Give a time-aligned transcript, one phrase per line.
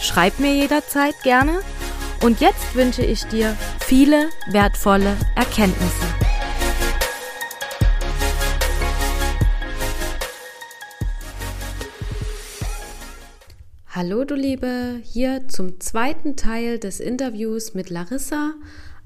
[0.00, 1.60] Schreib mir jederzeit gerne.
[2.22, 6.06] Und jetzt wünsche ich dir viele wertvolle Erkenntnisse.
[13.92, 18.54] Hallo du Liebe, hier zum zweiten Teil des Interviews mit Larissa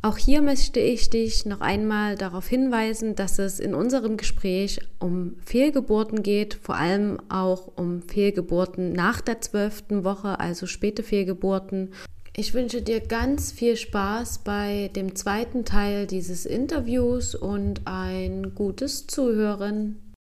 [0.05, 5.37] auch hier möchte ich dich noch einmal darauf hinweisen, dass es in unserem Gespräch um
[5.43, 11.95] Fehlgeburten geht, vor allem auch um Fehlgeburten nach der zwölften Woche, also späte Fehlgeburten.
[12.37, 19.07] Ich wünsche dir ganz viel Spaß bei dem zweiten Teil dieses Interviews und ein gutes
[19.07, 20.13] Zuhören.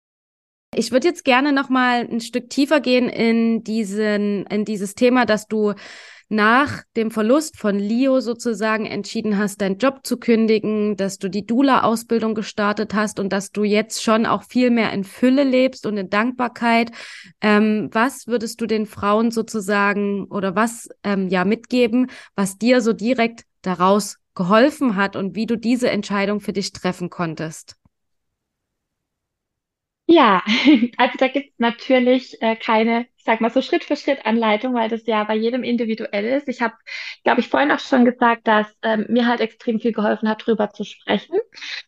[0.73, 5.25] Ich würde jetzt gerne noch mal ein Stück tiefer gehen in diesen in dieses Thema,
[5.25, 5.73] dass du
[6.33, 11.45] nach dem Verlust von Leo sozusagen entschieden hast, deinen Job zu kündigen, dass du die
[11.45, 15.95] Dula-Ausbildung gestartet hast und dass du jetzt schon auch viel mehr in Fülle lebst und
[15.95, 16.91] in Dankbarkeit.
[17.39, 22.93] Ähm, was würdest du den Frauen sozusagen oder was ähm, ja mitgeben, was dir so
[22.93, 27.75] direkt daraus geholfen hat und wie du diese Entscheidung für dich treffen konntest?
[30.05, 30.43] Ja,
[30.97, 34.73] also da gibt es natürlich äh, keine, ich sag mal so Schritt für Schritt Anleitung,
[34.73, 36.47] weil das ja bei jedem individuell ist.
[36.49, 36.75] Ich habe,
[37.23, 40.71] glaube ich, vorhin auch schon gesagt, dass ähm, mir halt extrem viel geholfen hat, drüber
[40.71, 41.37] zu sprechen.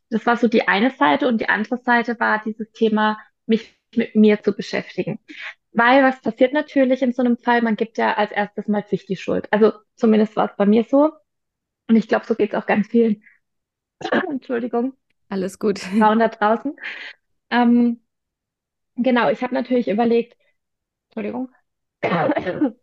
[0.10, 4.16] Das war so die eine Seite und die andere Seite war dieses Thema, mich mit
[4.16, 5.20] mir zu beschäftigen.
[5.74, 7.62] Weil was passiert natürlich in so einem Fall?
[7.62, 9.48] Man gibt ja als erstes mal sich die Schuld.
[9.52, 11.12] Also zumindest war es bei mir so.
[11.90, 13.24] Und ich glaube, so geht es auch ganz vielen,
[14.30, 14.94] Entschuldigung,
[15.30, 15.80] Alles gut.
[15.80, 16.76] Frauen da draußen.
[17.52, 18.02] Ähm,
[18.98, 20.38] Genau, ich habe natürlich überlegt,
[21.10, 21.50] Entschuldigung,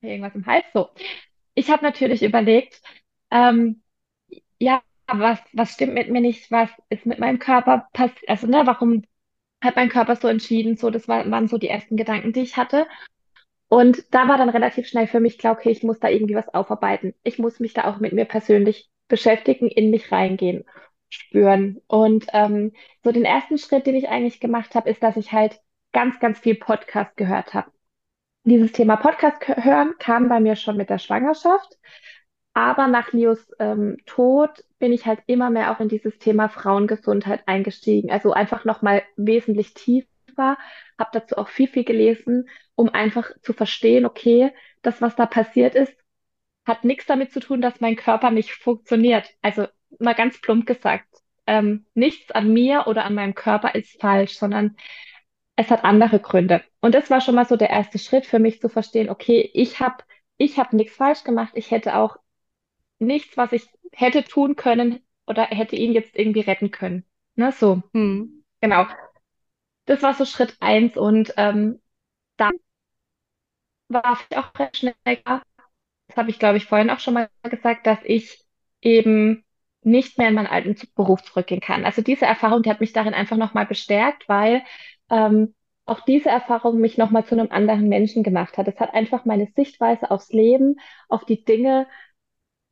[0.00, 0.90] irgendwas im Hals, so.
[1.54, 2.82] Ich habe natürlich überlegt,
[3.30, 3.82] ähm,
[4.60, 8.62] ja, was, was stimmt mit mir nicht, was ist mit meinem Körper passiert, also, ne,
[8.66, 9.04] warum
[9.62, 12.56] hat mein Körper so entschieden, so, das war, waren so die ersten Gedanken, die ich
[12.56, 12.86] hatte.
[13.68, 16.52] Und da war dann relativ schnell für mich klar, okay, ich muss da irgendwie was
[16.54, 17.14] aufarbeiten.
[17.24, 20.64] Ich muss mich da auch mit mir persönlich beschäftigen, in mich reingehen
[21.12, 21.80] spüren.
[21.86, 22.72] Und ähm,
[23.04, 25.60] so den ersten Schritt, den ich eigentlich gemacht habe, ist, dass ich halt
[25.92, 27.70] ganz, ganz viel Podcast gehört habe.
[28.44, 31.78] Dieses Thema Podcast hören kam bei mir schon mit der Schwangerschaft.
[32.54, 37.42] Aber nach Leos ähm, Tod bin ich halt immer mehr auch in dieses Thema Frauengesundheit
[37.46, 38.10] eingestiegen.
[38.10, 40.58] Also einfach nochmal wesentlich tiefer,
[40.98, 44.52] habe dazu auch viel, viel gelesen, um einfach zu verstehen, okay,
[44.82, 45.94] das, was da passiert ist,
[46.66, 49.30] hat nichts damit zu tun, dass mein Körper nicht funktioniert.
[49.40, 49.66] Also
[49.98, 51.06] mal ganz plump gesagt,
[51.46, 54.76] ähm, nichts an mir oder an meinem Körper ist falsch, sondern
[55.56, 56.62] es hat andere Gründe.
[56.80, 59.80] Und das war schon mal so der erste Schritt für mich zu verstehen, okay, ich
[59.80, 60.04] habe
[60.38, 62.16] ich hab nichts falsch gemacht, ich hätte auch
[62.98, 67.04] nichts, was ich hätte tun können oder hätte ihn jetzt irgendwie retten können.
[67.34, 67.82] Ne, so.
[67.92, 68.44] Hm.
[68.60, 68.86] Genau.
[69.86, 71.80] Das war so Schritt eins und ähm,
[72.36, 72.52] dann
[73.88, 77.86] war ich auch recht schnell, das habe ich glaube ich vorhin auch schon mal gesagt,
[77.86, 78.44] dass ich
[78.80, 79.44] eben
[79.82, 81.84] nicht mehr in meinen alten Beruf zurückgehen kann.
[81.84, 84.62] Also diese Erfahrung, die hat mich darin einfach nochmal bestärkt, weil
[85.10, 85.54] ähm,
[85.84, 88.68] auch diese Erfahrung mich nochmal zu einem anderen Menschen gemacht hat.
[88.68, 90.76] Es hat einfach meine Sichtweise aufs Leben,
[91.08, 91.86] auf die Dinge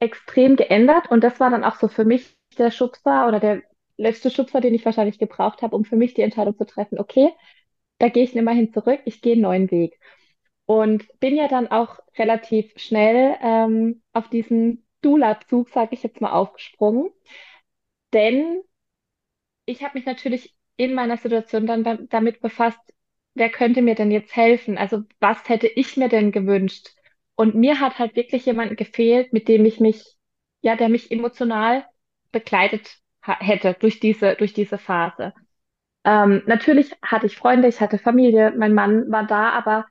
[0.01, 1.11] extrem geändert.
[1.11, 3.63] Und das war dann auch so für mich der Schubser oder der
[3.97, 7.31] letzte Schubser, den ich wahrscheinlich gebraucht habe, um für mich die Entscheidung zu treffen, okay,
[7.99, 10.01] da gehe ich immerhin zurück, ich gehe einen neuen Weg.
[10.67, 16.33] Und bin ja dann auch relativ schnell ähm, auf diesen Dula-Zug, sage ich jetzt mal,
[16.33, 17.11] aufgesprungen.
[18.13, 18.63] Denn
[19.65, 22.81] ich habe mich natürlich in meiner Situation dann damit befasst,
[23.35, 24.79] wer könnte mir denn jetzt helfen?
[24.79, 26.89] Also was hätte ich mir denn gewünscht?
[27.37, 30.17] Und mir hat halt wirklich jemand gefehlt, mit dem ich mich,
[30.63, 31.87] ja, der mich emotional
[32.33, 35.33] begleitet hätte durch diese, durch diese Phase.
[36.05, 39.87] Ähm, natürlich hatte ich Freunde, ich hatte Familie, mein Mann war da, aber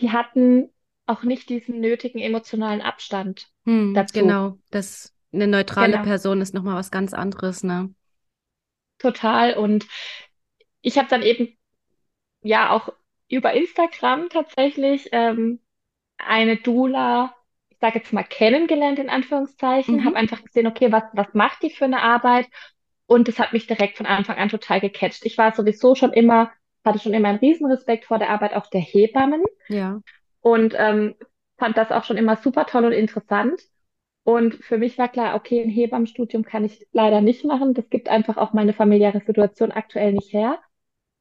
[0.00, 0.70] die hatten
[1.06, 4.20] auch nicht diesen nötigen emotionalen Abstand hm, dazu.
[4.20, 6.04] Genau, das eine neutrale genau.
[6.04, 7.94] Person ist nochmal was ganz anderes, ne?
[8.98, 9.54] Total.
[9.54, 9.86] Und
[10.80, 11.56] ich habe dann eben
[12.42, 12.92] ja auch
[13.28, 15.60] über Instagram tatsächlich ähm,
[16.16, 17.34] eine Dula,
[17.68, 20.04] ich sage jetzt mal kennengelernt in Anführungszeichen, mhm.
[20.04, 22.48] habe einfach gesehen, okay, was was macht die für eine Arbeit?
[23.06, 25.24] Und das hat mich direkt von Anfang an total gecatcht.
[25.24, 26.50] Ich war sowieso schon immer,
[26.84, 29.44] hatte schon immer einen Riesenrespekt vor der Arbeit auch der Hebammen.
[29.68, 30.00] Ja.
[30.46, 31.16] Und ähm,
[31.58, 33.60] fand das auch schon immer super toll und interessant.
[34.22, 37.74] Und für mich war klar, okay, ein Hebammenstudium kann ich leider nicht machen.
[37.74, 40.60] Das gibt einfach auch meine familiäre Situation aktuell nicht her.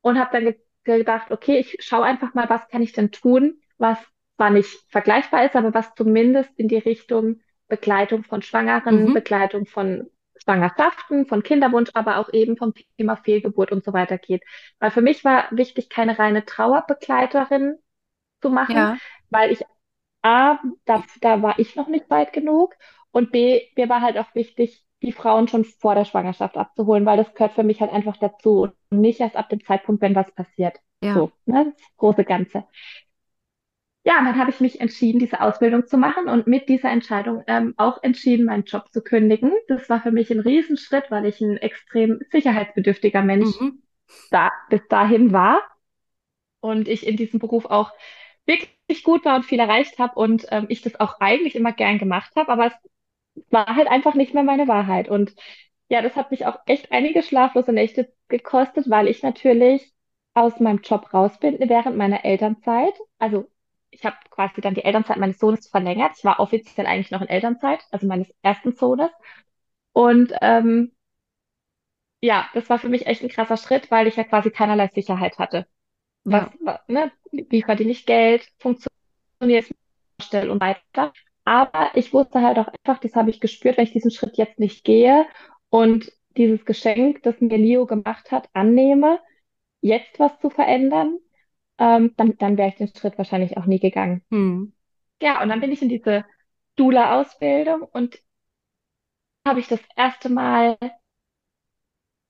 [0.02, 3.60] Und habe dann ge gedacht, okay, ich schaue einfach mal, was kann ich denn tun,
[3.80, 3.98] was
[4.36, 9.14] zwar nicht vergleichbar ist, aber was zumindest in die Richtung Begleitung von Schwangeren, Mhm.
[9.16, 14.44] Begleitung von Schwangerschaften, von Kinderwunsch, aber auch eben vom Thema Fehlgeburt und so weiter geht.
[14.78, 17.80] Weil für mich war wichtig, keine reine Trauerbegleiterin
[18.46, 18.98] zu machen, Ja.
[19.30, 19.64] weil ich
[20.24, 22.76] A, da, da war ich noch nicht weit genug
[23.12, 27.18] und B, mir war halt auch wichtig, die Frauen schon vor der Schwangerschaft abzuholen, weil
[27.18, 30.32] das gehört für mich halt einfach dazu und nicht erst ab dem Zeitpunkt, wenn was
[30.34, 30.80] passiert.
[31.02, 31.14] Ja.
[31.14, 32.66] So, ne, das große Ganze.
[34.04, 37.44] Ja, und dann habe ich mich entschieden, diese Ausbildung zu machen und mit dieser Entscheidung
[37.48, 39.52] ähm, auch entschieden, meinen Job zu kündigen.
[39.68, 43.82] Das war für mich ein Riesenschritt, weil ich ein extrem sicherheitsbedürftiger Mensch Mhm.
[44.32, 45.62] da, bis dahin war
[46.60, 47.92] und ich in diesem Beruf auch
[48.46, 51.98] wirklich gut war und viel erreicht habe und ähm, ich das auch eigentlich immer gern
[52.00, 52.74] gemacht habe, aber es
[53.50, 55.10] war halt einfach nicht mehr meine Wahrheit.
[55.10, 55.36] Und
[55.90, 59.94] ja, das hat mich auch echt einige schlaflose Nächte gekostet, weil ich natürlich
[60.34, 62.94] aus meinem Job raus bin während meiner Elternzeit.
[63.20, 63.50] Also
[63.92, 66.14] ich habe quasi dann die Elternzeit meines Sohnes verlängert.
[66.18, 69.12] Ich war offiziell eigentlich noch in Elternzeit, also meines ersten Sohnes.
[69.94, 70.92] Und ähm,
[72.22, 75.38] ja, das war für mich echt ein krasser Schritt, weil ich ja quasi keinerlei Sicherheit
[75.40, 75.66] hatte.
[76.26, 76.54] Was, Ja.
[76.62, 79.70] wa- ne, wie verdiene ich Geld, funktioniert
[80.20, 81.14] es schnell und weiter.
[81.46, 84.60] Aber ich wusste halt auch einfach, das habe ich gespürt, wenn ich diesen Schritt jetzt
[84.60, 85.26] nicht gehe
[85.70, 89.20] und dieses Geschenk, das mir Leo gemacht hat, annehme,
[89.82, 91.20] jetzt was zu verändern,
[91.80, 94.24] ähm, dann, dann wäre ich den Schritt wahrscheinlich auch nie gegangen.
[94.30, 94.74] Mhm.
[95.22, 96.26] Ja, und dann bin ich in diese
[96.78, 98.20] Doula-Ausbildung und
[99.48, 100.78] habe ich das erste Mal,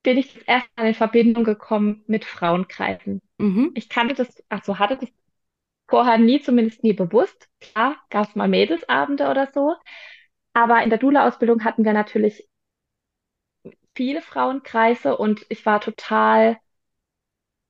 [0.06, 3.22] bin ich das erste Mal in Verbindung gekommen mit Frauenkreisen.
[3.40, 3.72] Mhm.
[3.74, 5.10] Ich kannte das, also hatte das
[5.88, 7.50] vorher nie, zumindest nie bewusst.
[7.60, 9.76] Klar, gab es mal Mädelsabende oder so.
[10.54, 12.48] Aber in der Doula-Ausbildung hatten wir natürlich
[13.96, 16.58] viele Frauenkreise und ich war total,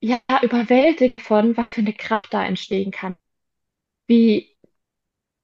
[0.02, 3.16] ja, überwältigt von, was für eine Kraft da entstehen kann.
[4.08, 4.58] Wie,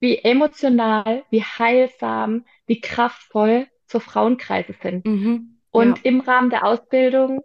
[0.02, 5.06] wie emotional, wie heilsam, wie kraftvoll so Frauenkreise sind.
[5.06, 5.61] Mhm.
[5.74, 5.80] Ja.
[5.82, 7.44] Und im Rahmen der Ausbildung,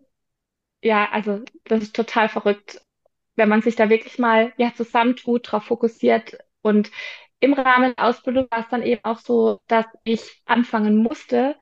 [0.83, 2.81] ja, also das ist total verrückt,
[3.37, 6.39] wenn man sich da wirklich mal ja zusammentut, darauf fokussiert.
[6.63, 6.91] Und
[7.41, 11.57] im Rahmen der Ausbildung war es dann eben auch so, dass ich anfangen musste,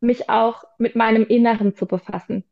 [0.00, 2.44] mich auch mit meinem Inneren zu befassen.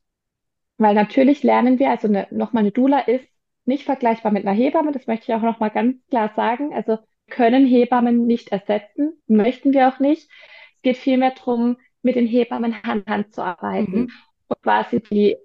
[0.79, 3.29] Weil natürlich lernen wir, also eine, nochmal eine Doula ist
[3.65, 6.73] nicht vergleichbar mit einer Hebamme, das möchte ich auch nochmal ganz klar sagen.
[6.73, 6.99] Also
[7.29, 10.29] können Hebammen nicht ersetzen, möchten wir auch nicht.
[10.77, 14.11] Es geht vielmehr darum, mit den Hebammen Hand in Hand zu arbeiten Mhm.
[14.49, 15.37] und quasi die,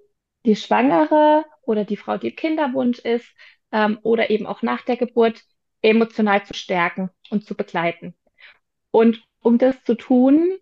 [0.44, 3.28] die Schwangere oder die Frau, die Kinderwunsch ist,
[3.72, 5.42] ähm, oder eben auch nach der Geburt
[5.82, 8.14] emotional zu stärken und zu begleiten.
[8.90, 10.58] Und um das zu tun,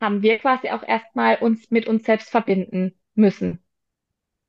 [0.00, 3.60] haben wir quasi auch erstmal uns mit uns selbst verbinden müssen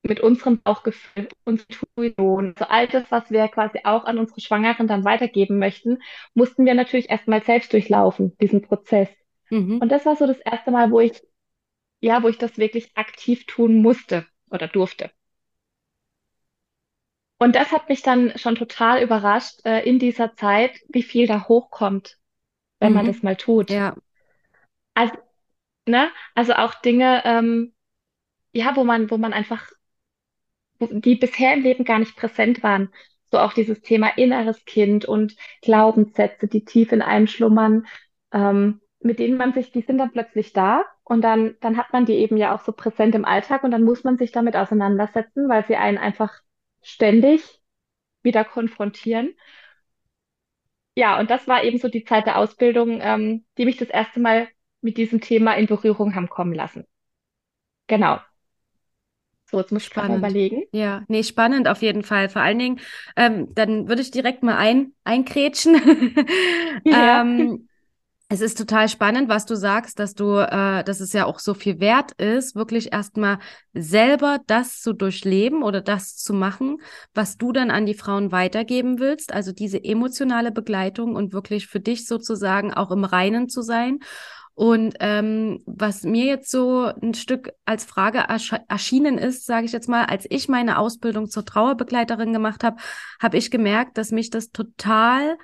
[0.04, 1.68] mit unserem Bauchgefühl, unserer
[1.98, 6.00] Intuition, so all das, was wir quasi auch an unsere Schwangeren dann weitergeben möchten,
[6.34, 9.10] mussten wir natürlich erstmal selbst durchlaufen, diesen Prozess.
[9.50, 9.80] Mhm.
[9.80, 11.22] Und das war so das erste Mal, wo ich,
[12.02, 15.12] ja, wo ich das wirklich aktiv tun musste oder durfte.
[17.38, 21.48] Und das hat mich dann schon total überrascht, äh, in dieser Zeit, wie viel da
[21.48, 22.18] hochkommt,
[22.80, 23.24] wenn man das Mhm.
[23.24, 23.70] mal tut.
[23.72, 23.96] Ja.
[24.94, 25.14] Also,
[25.88, 27.74] ne, also auch Dinge, ähm,
[28.54, 29.70] ja, wo man, wo man einfach
[30.80, 32.90] die bisher im Leben gar nicht präsent waren.
[33.32, 37.88] So auch dieses Thema inneres Kind und Glaubenssätze, die tief in einem schlummern,
[38.32, 42.06] ähm, mit denen man sich, die sind dann plötzlich da und dann, dann hat man
[42.06, 45.48] die eben ja auch so präsent im Alltag und dann muss man sich damit auseinandersetzen,
[45.48, 46.34] weil sie einen einfach
[46.82, 47.62] ständig
[48.24, 49.36] wieder konfrontieren.
[50.96, 54.20] Ja, und das war eben so die Zeit der Ausbildung, ähm, die mich das erste
[54.20, 54.48] Mal
[54.82, 56.86] mit diesem Thema in Berührung haben kommen lassen.
[57.88, 58.20] Genau.
[59.52, 60.18] So, jetzt muss ich Spannend.
[60.18, 60.64] überlegen.
[60.72, 62.30] Ja, nee, spannend auf jeden Fall.
[62.30, 62.80] Vor allen Dingen,
[63.16, 65.76] ähm, dann würde ich direkt mal ein, einkrätschen.
[66.86, 67.22] Ja.
[67.22, 67.68] Ähm,
[68.36, 71.54] es ist total spannend, was du sagst, dass du, äh, dass es ja auch so
[71.54, 73.39] viel wert ist, wirklich erstmal
[73.74, 76.82] selber das zu durchleben oder das zu machen,
[77.13, 79.34] was du dann an die Frauen weitergeben willst.
[79.34, 84.00] Also diese emotionale Begleitung und wirklich für dich sozusagen auch im Reinen zu sein.
[84.54, 88.25] Und ähm, was mir jetzt so ein Stück als Frage
[88.68, 92.77] erschienen ist, sage ich jetzt mal, als ich meine Ausbildung zur Trauerbegleiterin gemacht habe,
[93.22, 95.38] habe ich gemerkt, dass mich das total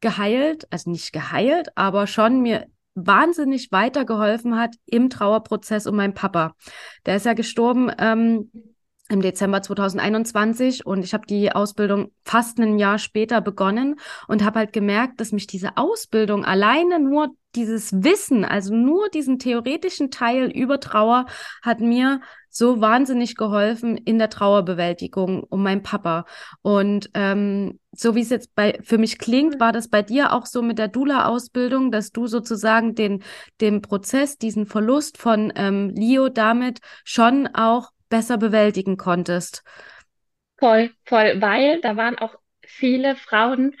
[0.00, 6.54] geheilt, also nicht geheilt, aber schon mir wahnsinnig weitergeholfen hat im Trauerprozess um meinen Papa.
[7.06, 8.50] Der ist ja gestorben ähm,
[9.08, 13.96] im Dezember 2021 und ich habe die Ausbildung fast ein Jahr später begonnen
[14.26, 19.38] und habe halt gemerkt, dass mich diese Ausbildung alleine nur dieses Wissen, also nur diesen
[19.38, 21.26] theoretischen Teil über Trauer,
[21.62, 26.24] hat mir so wahnsinnig geholfen in der Trauerbewältigung um meinen Papa.
[26.62, 30.44] Und ähm, so wie es jetzt bei für mich klingt, war das bei dir auch
[30.44, 33.22] so mit der Dula-Ausbildung, dass du sozusagen den,
[33.60, 39.62] den Prozess, diesen Verlust von ähm, Leo damit schon auch besser bewältigen konntest.
[40.58, 42.34] Voll, voll, weil da waren auch
[42.64, 43.76] viele Frauen,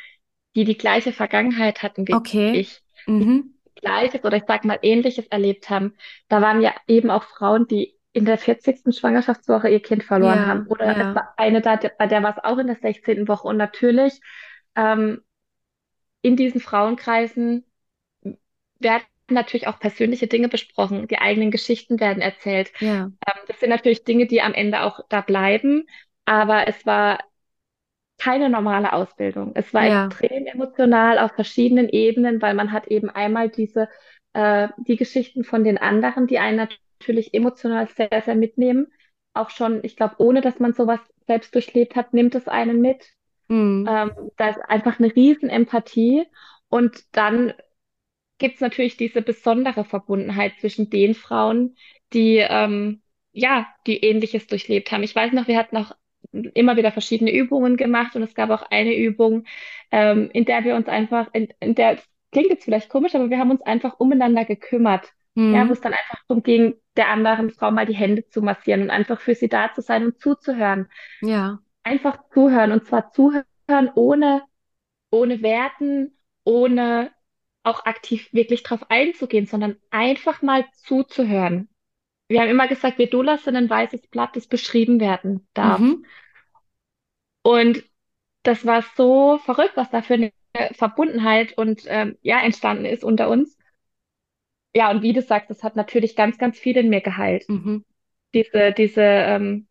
[0.56, 2.50] die die gleiche Vergangenheit hatten wie Okay.
[2.50, 3.54] ich, Mhm.
[3.76, 5.96] Gleiches oder ich sag mal Ähnliches erlebt haben.
[6.28, 8.92] Da waren ja eben auch Frauen, die in der 40.
[8.92, 10.66] Schwangerschaftswoche ihr Kind verloren Ja, haben.
[10.66, 13.28] Oder es ja, war eine da, bei der war es auch in der 16.
[13.28, 13.46] Woche.
[13.48, 14.20] Und natürlich
[14.76, 15.22] ähm,
[16.22, 17.64] in diesen Frauenkreisen
[18.80, 22.72] werden natürlich auch persönliche Dinge besprochen, die eigenen Geschichten werden erzählt.
[22.80, 25.86] ja, Ähm, das sind natürlich Dinge, die am Ende auch da bleiben,
[26.24, 27.18] aber es war
[28.18, 29.52] keine normale Ausbildung.
[29.54, 30.06] Es war ja.
[30.06, 33.88] extrem emotional auf verschiedenen Ebenen, weil man hat eben einmal diese,
[34.32, 36.68] äh, die Geschichten von den anderen, die einen
[36.98, 38.88] natürlich emotional sehr, sehr mitnehmen.
[39.34, 43.06] Auch schon, ich glaube, ohne dass man sowas selbst durchlebt hat, nimmt es einen mit.
[43.48, 43.86] Mhm.
[43.88, 46.26] Ähm, da ist einfach eine riesen Empathie.
[46.68, 47.54] Und dann
[48.38, 51.76] gibt es natürlich diese besondere Verbundenheit zwischen den Frauen,
[52.12, 53.02] die ähm,
[53.32, 55.02] ja, die Ähnliches durchlebt haben.
[55.02, 55.92] Ich weiß noch, wir hatten auch
[56.32, 59.44] immer wieder verschiedene Übungen gemacht und es gab auch eine Übung,
[59.90, 63.30] ähm, in der wir uns einfach, in, in der, es klingt jetzt vielleicht komisch, aber
[63.30, 65.12] wir haben uns einfach umeinander gekümmert.
[65.50, 65.80] Ja, wo es Mhm.
[65.80, 69.34] dann einfach darum ging, der anderen Frau mal die Hände zu massieren und einfach für
[69.34, 70.88] sie da zu sein und zuzuhören.
[71.20, 71.60] Ja.
[71.82, 73.44] Einfach zuhören und zwar zuhören
[73.94, 74.42] ohne
[75.10, 77.12] ohne Werten, ohne
[77.62, 81.68] auch aktiv wirklich drauf einzugehen, sondern einfach mal zuzuhören.
[82.28, 85.80] Wir haben immer gesagt, wir Doulas sind ein weißes Blatt, das beschrieben werden darf.
[85.80, 86.04] Mhm.
[87.42, 87.84] Und
[88.42, 90.32] das war so verrückt, was da für eine
[90.72, 93.56] Verbundenheit und ähm, ja entstanden ist unter uns.
[94.74, 97.48] Ja, und wie du sagst, das hat natürlich ganz, ganz viel in mir geheilt.
[97.48, 97.84] Mhm.
[98.34, 99.66] Diese, diese, ähm,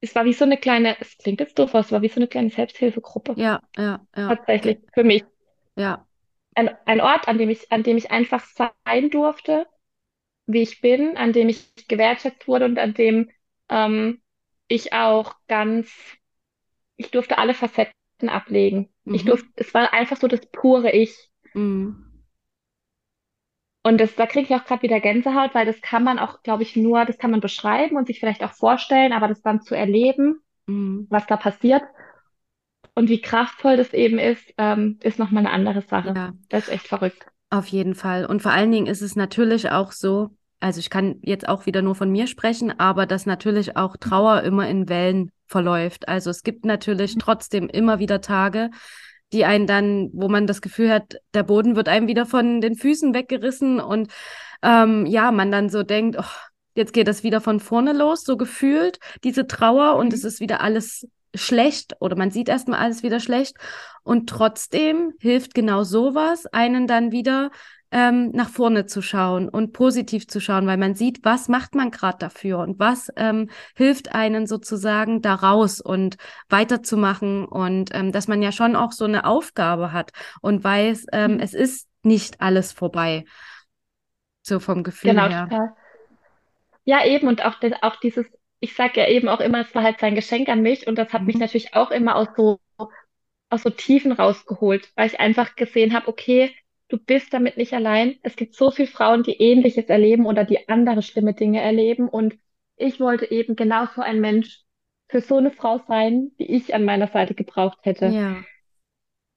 [0.00, 2.16] es war wie so eine kleine, es klingt jetzt doof, aber es war wie so
[2.16, 3.34] eine kleine Selbsthilfegruppe.
[3.36, 5.24] Ja, ja, ja, Tatsächlich, für mich.
[5.76, 6.06] ja.
[6.54, 8.44] Ein, ein Ort, an dem ich, an dem ich einfach
[8.84, 9.66] sein durfte,
[10.46, 13.30] wie ich bin, an dem ich gewertschätzt wurde und an dem
[13.70, 14.22] ähm,
[14.68, 15.90] ich auch ganz,
[16.96, 18.88] ich durfte alle Facetten ablegen.
[19.10, 19.26] Ich Mhm.
[19.26, 21.30] durfte, es war einfach so das pure Ich.
[21.54, 22.12] Mhm.
[23.84, 26.62] Und das, da kriege ich auch gerade wieder Gänsehaut, weil das kann man auch, glaube
[26.62, 29.74] ich, nur, das kann man beschreiben und sich vielleicht auch vorstellen, aber das dann zu
[29.74, 31.06] erleben, Mhm.
[31.08, 31.82] was da passiert
[32.94, 36.12] und wie kraftvoll das eben ist, ähm, ist nochmal eine andere Sache.
[36.14, 36.32] Ja.
[36.48, 37.26] Das ist echt verrückt.
[37.50, 38.24] Auf jeden Fall.
[38.26, 40.30] Und vor allen Dingen ist es natürlich auch so,
[40.60, 44.42] also ich kann jetzt auch wieder nur von mir sprechen, aber dass natürlich auch Trauer
[44.42, 46.08] immer in Wellen verläuft.
[46.08, 48.70] Also es gibt natürlich trotzdem immer wieder Tage,
[49.32, 52.76] die einen dann, wo man das Gefühl hat, der Boden wird einem wieder von den
[52.76, 54.10] Füßen weggerissen und
[54.62, 56.24] ähm, ja, man dann so denkt, oh,
[56.74, 60.28] jetzt geht das wieder von vorne los, so gefühlt, diese Trauer und es Mhm.
[60.28, 63.56] ist wieder alles schlecht oder man sieht erstmal alles wieder schlecht.
[64.02, 67.50] Und trotzdem hilft genau sowas, einen dann wieder
[67.90, 71.90] ähm, nach vorne zu schauen und positiv zu schauen, weil man sieht, was macht man
[71.90, 76.16] gerade dafür und was ähm, hilft einen sozusagen da raus und
[76.48, 81.32] weiterzumachen und ähm, dass man ja schon auch so eine Aufgabe hat und weiß, ähm,
[81.32, 81.40] Mhm.
[81.40, 83.24] es ist nicht alles vorbei,
[84.42, 85.50] so vom Gefühl Genau, her.
[85.50, 85.76] total.
[86.84, 88.26] Ja, eben, und auch, auch dieses,
[88.62, 91.12] ich sage ja eben auch immer, es war halt sein Geschenk an mich und das
[91.14, 91.40] hat mich Mhm.
[91.40, 92.60] natürlich auch immer aus so,
[93.50, 96.54] aus so Tiefen rausgeholt, weil ich einfach gesehen habe, okay,
[96.88, 98.18] du bist damit nicht allein.
[98.22, 102.36] Es gibt so viele Frauen, die Ähnliches erleben oder die andere schlimme Dinge erleben und
[102.76, 104.62] ich wollte eben genau so ein Mensch
[105.08, 108.44] für so eine Frau sein, die ich an meiner Seite gebraucht hätte, Ja,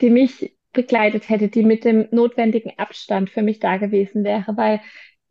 [0.01, 4.81] die mich begleitet hätte, die mit dem notwendigen Abstand für mich da gewesen wäre, weil,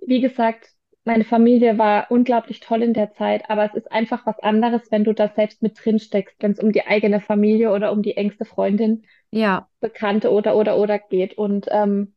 [0.06, 0.70] wie gesagt,
[1.04, 5.04] meine Familie war unglaublich toll in der Zeit, aber es ist einfach was anderes, wenn
[5.04, 8.16] du da selbst mit drin steckst, wenn es um die eigene Familie oder um die
[8.16, 11.37] engste Freundin, ja, Bekannte oder oder oder geht.
[11.37, 12.14] Und ähm,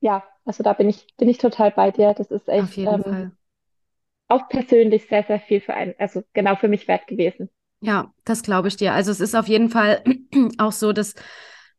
[0.00, 2.14] ja, also da bin ich bin ich total bei dir.
[2.14, 3.32] Das ist echt ähm,
[4.28, 7.50] auch persönlich sehr sehr viel für einen, also genau für mich wert gewesen.
[7.82, 8.92] Ja, das glaube ich dir.
[8.92, 10.02] Also es ist auf jeden Fall
[10.58, 11.14] auch so, dass,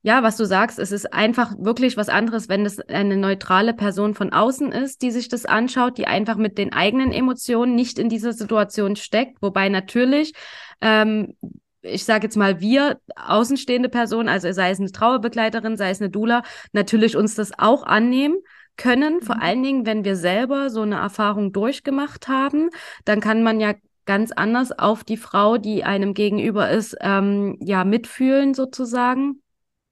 [0.03, 4.15] ja, was du sagst, es ist einfach wirklich was anderes, wenn es eine neutrale Person
[4.15, 8.09] von außen ist, die sich das anschaut, die einfach mit den eigenen Emotionen nicht in
[8.09, 9.41] dieser Situation steckt.
[9.41, 10.33] Wobei natürlich,
[10.81, 11.35] ähm,
[11.83, 16.09] ich sage jetzt mal, wir außenstehende Personen, also sei es eine Trauerbegleiterin, sei es eine
[16.09, 16.43] Doula,
[16.73, 18.37] natürlich uns das auch annehmen
[18.77, 19.21] können.
[19.21, 19.41] Vor Mhm.
[19.41, 22.69] allen Dingen, wenn wir selber so eine Erfahrung durchgemacht haben,
[23.05, 23.73] dann kann man ja
[24.05, 29.41] ganz anders auf die Frau, die einem gegenüber ist, ähm, ja, mitfühlen sozusagen.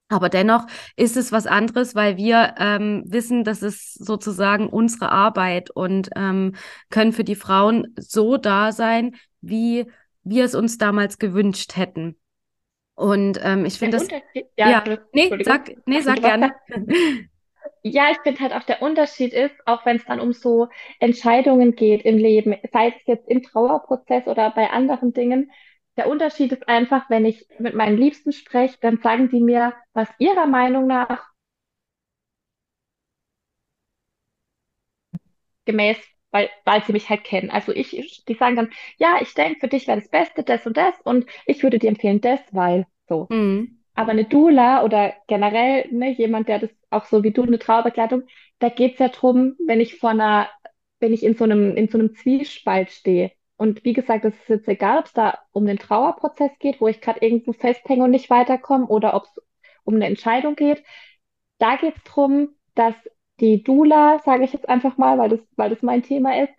[0.09, 5.69] Aber dennoch ist es was anderes, weil wir ähm, wissen, das ist sozusagen unsere Arbeit
[5.69, 6.55] und ähm,
[6.89, 9.85] können für die Frauen so da sein, wie
[10.23, 12.17] wir es uns damals gewünscht hätten.
[12.95, 14.07] Und ähm, ich finde das.
[14.57, 14.83] Ja, ja.
[15.13, 16.53] nee, sag, nee, sag gerne.
[17.81, 20.67] Ja, ich finde halt auch der Unterschied ist, auch wenn es dann um so
[20.99, 25.51] Entscheidungen geht im Leben, sei es jetzt im Trauerprozess oder bei anderen Dingen,
[25.99, 30.07] der Unterschied ist einfach, wenn ich mit meinen Liebsten spreche, dann sagen die mir, was
[30.17, 31.27] ihrer Meinung nach
[35.65, 35.97] gemäß,
[36.31, 37.49] weil, weil sie mich halt kennen.
[37.49, 40.77] Also ich, die sagen dann, ja, ich denke, für dich wäre das Beste das und
[40.77, 43.27] das und ich würde dir empfehlen das, weil so.
[43.29, 43.79] Mhm.
[43.95, 48.23] Aber eine Doula oder generell ne, jemand, der das auch so wie du, eine Trauerbegleitung,
[48.59, 50.49] da geht es ja drum, wenn ich vor einer,
[50.99, 53.31] wenn ich in so einem, in so einem Zwiespalt stehe.
[53.59, 56.87] Und wie gesagt, es ist jetzt egal, ob es da um den Trauerprozess geht, wo
[56.87, 59.43] ich gerade irgendwo festhänge und nicht weiterkomme, oder ob es
[59.83, 60.81] um eine Entscheidung geht.
[61.57, 62.95] Da geht es darum, dass
[63.41, 66.53] die Doula, sage ich jetzt einfach mal, weil das, weil das mein Thema ist,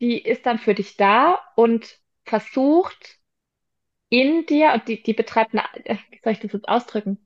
[0.00, 3.18] die ist dann für dich da und versucht
[4.08, 7.18] in dir, und die, die betreibt eine, äh, wie soll ich das jetzt ausdrücken?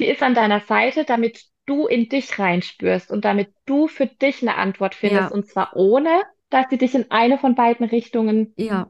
[0.00, 4.40] Die ist an deiner Seite, damit du in dich reinspürst und damit du für dich
[4.40, 8.54] eine Antwort findest, Ja, und zwar ohne, dass sie dich in eine von beiden Richtungen
[8.56, 8.88] ja,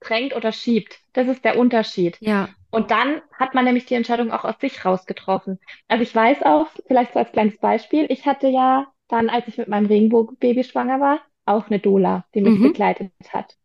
[0.00, 0.98] drängt oder schiebt.
[1.12, 2.18] Das ist der Unterschied.
[2.20, 2.48] ja.
[2.70, 5.58] Und dann hat man nämlich die Entscheidung auch aus sich rausgetroffen.
[5.88, 9.56] Also ich weiß auch, vielleicht so als kleines Beispiel, ich hatte ja dann, als ich
[9.56, 12.62] mit meinem Regenbogenbaby schwanger war, auch eine Doula, die mich Mhm.
[12.64, 13.56] begleitet hat.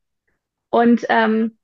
[0.69, 1.57] Und ähm,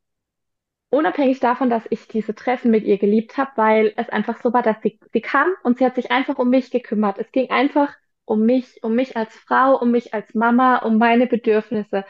[0.89, 4.63] unabhängig davon, dass ich diese Treffen mit ihr geliebt habe, weil es einfach so war,
[4.63, 7.17] dass sie, sie kam und sie hat sich einfach um mich gekümmert.
[7.19, 7.93] Es ging einfach
[8.29, 12.05] um mich, um mich als Frau, um mich als Mama, um meine Bedürfnisse.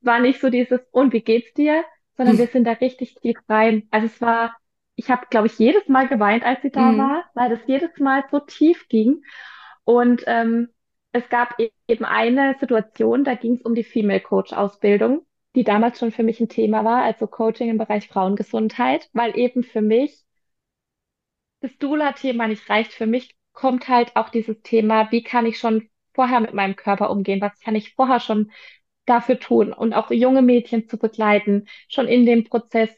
[0.00, 1.84] Es war nicht so dieses, und wie geht's dir?
[2.16, 3.88] Sondern wir sind da richtig tief rein.
[3.90, 4.56] Also es war,
[4.96, 6.98] ich habe, glaube ich, jedes Mal geweint, als sie da Mhm.
[6.98, 9.22] war, weil das jedes Mal so tief ging.
[9.84, 10.68] Und ähm,
[11.12, 15.64] es gab e- eben eine Situation, da ging es um die Female Coach Ausbildung, die
[15.64, 19.82] damals schon für mich ein Thema war, also Coaching im Bereich Frauengesundheit, weil eben für
[19.82, 20.24] mich
[21.60, 22.92] das Doula-Thema nicht reicht.
[22.92, 27.10] Für mich kommt halt auch dieses Thema, wie kann ich schon vorher mit meinem Körper
[27.10, 27.40] umgehen?
[27.40, 28.52] Was kann ich vorher schon
[29.06, 29.72] dafür tun?
[29.72, 32.90] Und auch junge Mädchen zu begleiten, schon in dem Prozess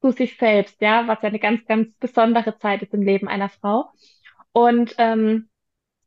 [0.00, 3.48] zu sich selbst, ja, was ja eine ganz, ganz besondere Zeit ist im Leben einer
[3.48, 3.92] Frau.
[4.52, 5.48] Und ähm,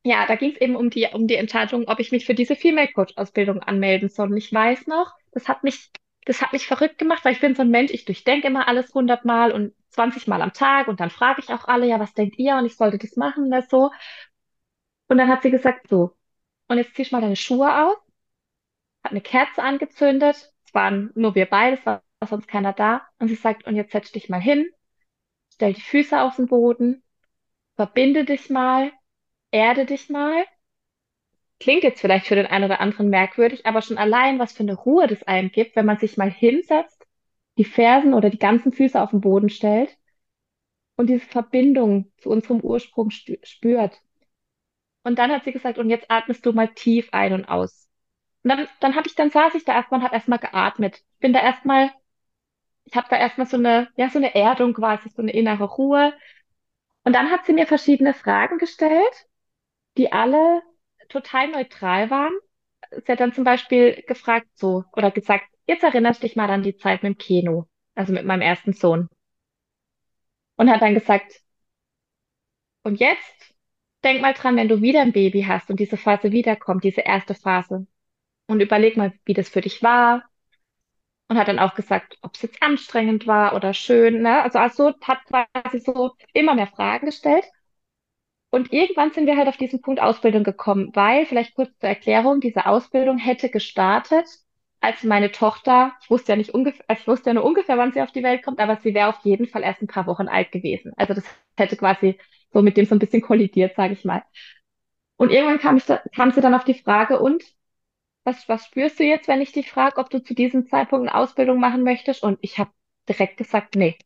[0.03, 2.55] ja, da ging es eben um die, um die Entscheidung, ob ich mich für diese
[2.55, 4.31] Female Coach Ausbildung anmelden soll.
[4.31, 5.89] Und ich weiß noch, das hat mich,
[6.25, 8.93] das hat mich verrückt gemacht, weil ich bin so ein Mensch, ich durchdenke immer alles
[8.93, 12.37] hundertmal und 20 Mal am Tag und dann frage ich auch alle, ja, was denkt
[12.37, 12.57] ihr?
[12.57, 13.91] Und ich sollte das machen, das so.
[15.07, 16.15] Und dann hat sie gesagt, so,
[16.67, 17.97] und jetzt ziehst mal deine Schuhe aus,
[19.03, 20.53] hat eine Kerze angezündet.
[20.65, 23.07] Es waren nur wir beide, es war sonst keiner da.
[23.19, 24.69] Und sie sagt, und jetzt setz dich mal hin,
[25.53, 27.03] stell die Füße auf den Boden,
[27.75, 28.91] verbinde dich mal,
[29.51, 30.45] erde dich mal.
[31.59, 34.75] Klingt jetzt vielleicht für den einen oder anderen merkwürdig, aber schon allein, was für eine
[34.75, 37.05] Ruhe das einem gibt, wenn man sich mal hinsetzt,
[37.57, 39.97] die Fersen oder die ganzen Füße auf den Boden stellt
[40.97, 44.01] und diese Verbindung zu unserem Ursprung spürt.
[45.03, 47.89] Und dann hat sie gesagt, und jetzt atmest du mal tief ein und aus.
[48.43, 50.97] Und dann, dann habe ich, dann saß ich da erstmal und habe erstmal geatmet.
[51.13, 51.91] Ich bin da erstmal,
[52.85, 56.13] ich habe da erstmal so eine, ja, so eine Erdung quasi, so eine innere Ruhe.
[57.03, 59.27] Und dann hat sie mir verschiedene Fragen gestellt,
[59.97, 60.61] die alle
[61.09, 62.33] total neutral waren.
[63.05, 66.77] Sie hat dann zum Beispiel gefragt so oder gesagt, jetzt erinnerst dich mal an die
[66.77, 69.09] Zeit mit dem Kino, also mit meinem ersten Sohn.
[70.57, 71.41] Und hat dann gesagt,
[72.83, 73.53] und jetzt
[74.03, 77.33] denk mal dran, wenn du wieder ein Baby hast und diese Phase wiederkommt, diese erste
[77.35, 77.87] Phase.
[78.47, 80.23] Und überleg mal, wie das für dich war.
[81.27, 84.43] Und hat dann auch gesagt, ob es jetzt anstrengend war oder schön, ne?
[84.43, 87.45] Also, also hat quasi so immer mehr Fragen gestellt.
[88.55, 92.39] Und irgendwann sind wir halt auf diesen Punkt Ausbildung gekommen, weil, vielleicht kurz zur Erklärung,
[92.39, 94.25] diese Ausbildung hätte gestartet,
[94.79, 97.91] als meine Tochter, ich wusste ja nicht ungefähr, also ich wusste ja nur ungefähr, wann
[97.91, 100.29] sie auf die Welt kommt, aber sie wäre auf jeden Fall erst ein paar Wochen
[100.29, 100.93] alt gewesen.
[100.95, 101.25] Also das
[101.57, 102.17] hätte quasi
[102.53, 104.23] so mit dem so ein bisschen kollidiert, sage ich mal.
[105.17, 105.83] Und irgendwann kam ich
[106.15, 107.43] kam sie dann auf die Frage, und
[108.23, 111.19] was, was spürst du jetzt, wenn ich dich frage, ob du zu diesem Zeitpunkt eine
[111.19, 112.23] Ausbildung machen möchtest?
[112.23, 112.71] Und ich habe
[113.09, 113.97] direkt gesagt, nee,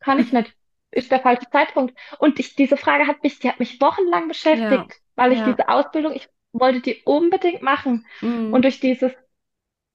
[0.00, 0.57] kann ich nicht.
[0.90, 1.96] Ist der falsche Zeitpunkt.
[2.18, 5.44] Und ich, diese Frage hat mich, die hat mich wochenlang Ja, beschäftigt, weil ich ja.
[5.44, 8.06] diese Ausbildung, ich wollte die unbedingt machen.
[8.50, 8.64] Und Mhm.
[8.64, 9.12] durch dieses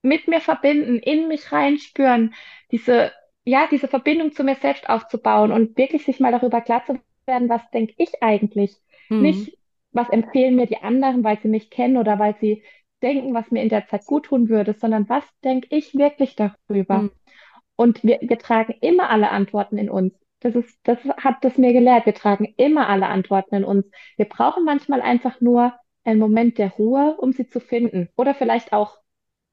[0.02, 2.34] mit mir verbinden, in mich reinspüren,
[2.72, 3.12] diese,
[3.46, 7.50] ja, diese Verbindung zu mir selbst aufzubauen und wirklich sich mal darüber klar zu werden,
[7.50, 8.76] was denke ich eigentlich?
[9.10, 9.18] Mhm.
[9.18, 9.58] Nicht,
[9.92, 12.64] was empfehlen mir die anderen, weil sie mich kennen oder weil sie
[13.02, 17.08] denken, was mir in der Zeit gut tun würde, sondern was denke ich wirklich darüber?
[17.08, 17.12] Mhm.
[17.76, 20.14] Und wir, wir tragen immer alle Antworten in uns.
[20.44, 22.06] Das ist, das hat das mir gelehrt.
[22.06, 23.86] Wir tragen immer alle Antworten in uns.
[24.18, 28.10] Wir brauchen manchmal einfach nur einen Moment der Ruhe, um sie zu finden.
[28.18, 28.98] Oder vielleicht auch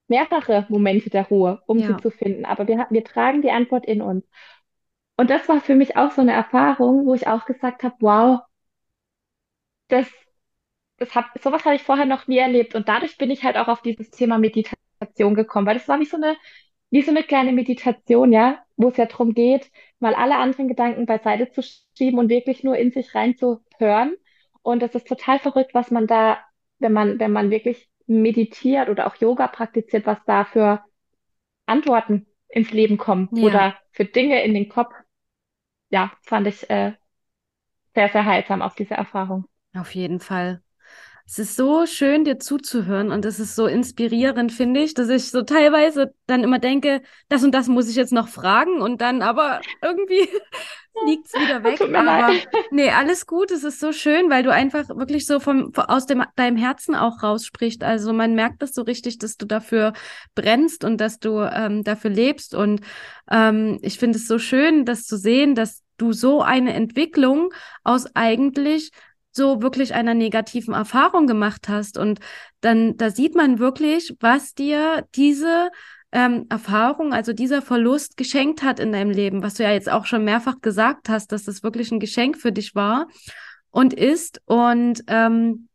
[0.09, 2.45] mehrere Momente der Ruhe, um sie Ja, zu finden.
[2.45, 4.27] Aber wir, wir tragen die Antwort in uns.
[5.17, 8.41] Und das war für mich auch so eine Erfahrung, wo ich auch gesagt habe, wow,
[9.89, 10.07] das,
[10.99, 12.75] das hab, sowas habe ich vorher noch nie erlebt.
[12.75, 16.05] Und dadurch bin ich halt auch auf dieses Thema Meditation gekommen, weil das war wie
[16.07, 16.37] so eine,
[16.91, 21.07] wie so eine kleine Meditation, ja, wo es ja darum geht, mal alle anderen Gedanken
[21.07, 21.63] beiseite zu
[21.97, 24.17] schieben und wirklich nur in sich reinzuhören.
[24.63, 26.39] Und das ist total verrückt, was man da,
[26.79, 30.83] wenn man, wenn man wirklich meditiert oder auch Yoga praktiziert, was da für
[31.67, 34.93] Antworten ins Leben kommen ja, oder für Dinge in den Kopf.
[35.91, 36.93] Ja, fand ich äh,
[37.95, 39.47] sehr, sehr heilsam auf diese Erfahrung.
[39.75, 40.63] auf jeden Fall.
[41.33, 45.31] Es ist so schön, dir zuzuhören und es ist so inspirierend, finde ich, dass ich
[45.31, 49.23] so teilweise dann immer denke, das und das muss ich jetzt noch fragen und dann
[49.23, 50.29] aber irgendwie
[51.05, 51.77] fliegt es wieder weg.
[51.77, 52.49] Tut mir Aber leid.
[52.73, 53.53] nee, alles gut.
[53.53, 57.23] Es ist so schön, weil du einfach wirklich so vom, aus dem, deinem Herzen auch
[57.23, 57.85] raussprichst.
[57.85, 59.93] Also man merkt das so richtig, dass du dafür
[60.35, 62.57] brennst und dass du ähm, dafür lebst.
[62.57, 62.81] Und
[63.31, 67.53] ähm, ich finde es so schön, das zu sehen, dass du so eine Entwicklung
[67.85, 68.91] aus eigentlich
[69.33, 71.99] so wirklich einer negativen Erfahrung gemacht hast.
[71.99, 72.21] Und
[72.61, 75.71] dann, da sieht man wirklich, was dir diese
[76.13, 80.07] ähm, Erfahrung, also dieser Verlust geschenkt hat in deinem Leben, was du ja jetzt auch
[80.07, 83.07] schon mehrfach gesagt hast, dass das wirklich ein Geschenk für dich war
[83.71, 84.41] und ist.
[84.47, 85.69] Und ähm,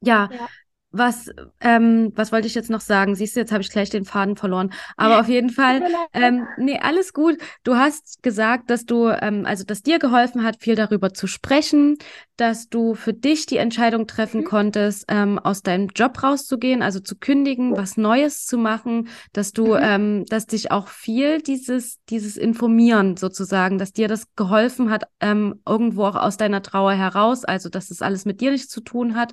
[0.00, 0.48] ja, Ja,
[0.92, 3.14] was, ähm, was wollte ich jetzt noch sagen?
[3.14, 4.72] Siehst du, jetzt habe ich gleich den Faden verloren.
[4.96, 7.38] Aber auf jeden Fall, ähm, nee, alles gut.
[7.64, 11.96] Du hast gesagt, dass du, ähm, also dass dir geholfen hat, viel darüber zu sprechen,
[12.36, 14.44] dass du für dich die Entscheidung treffen Mhm.
[14.44, 19.68] konntest, ähm, aus deinem Job rauszugehen, also zu kündigen, was Neues zu machen, dass du,
[19.74, 19.80] Mhm.
[19.82, 25.60] ähm, dass dich auch viel dieses, dieses Informieren sozusagen, dass dir das geholfen hat, ähm,
[25.66, 29.14] irgendwo auch aus deiner Trauer heraus, also dass das alles mit dir nichts zu tun
[29.16, 29.32] hat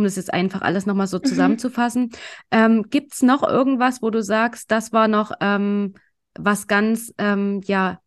[0.00, 1.30] um das jetzt einfach alles nochmal so Mhm.
[1.30, 2.10] zusammenzufassen.
[2.50, 5.94] Ähm, gibt es noch irgendwas, wo du sagst, das war noch ähm,
[6.34, 8.00] was ganz ähm, ja,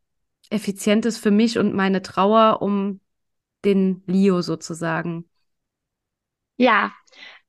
[0.49, 3.01] Effizientes für mich und meine Trauer um
[3.65, 5.29] den Leo sozusagen?
[6.58, 6.93] Ja,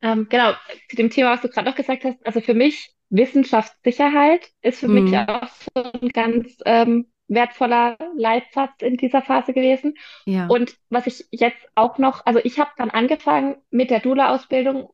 [0.02, 0.54] ähm, genau,
[0.90, 4.88] zu dem Thema, was du gerade noch gesagt hast, also für mich Wissenschaftssicherheit ist für
[4.88, 9.94] mich Mm, auch so ein ganz ähm, wertvoller Leitsatz in dieser Phase gewesen.
[10.26, 14.90] ja, Und was ich jetzt auch noch, also ich habe dann angefangen mit der Doula-Ausbildung.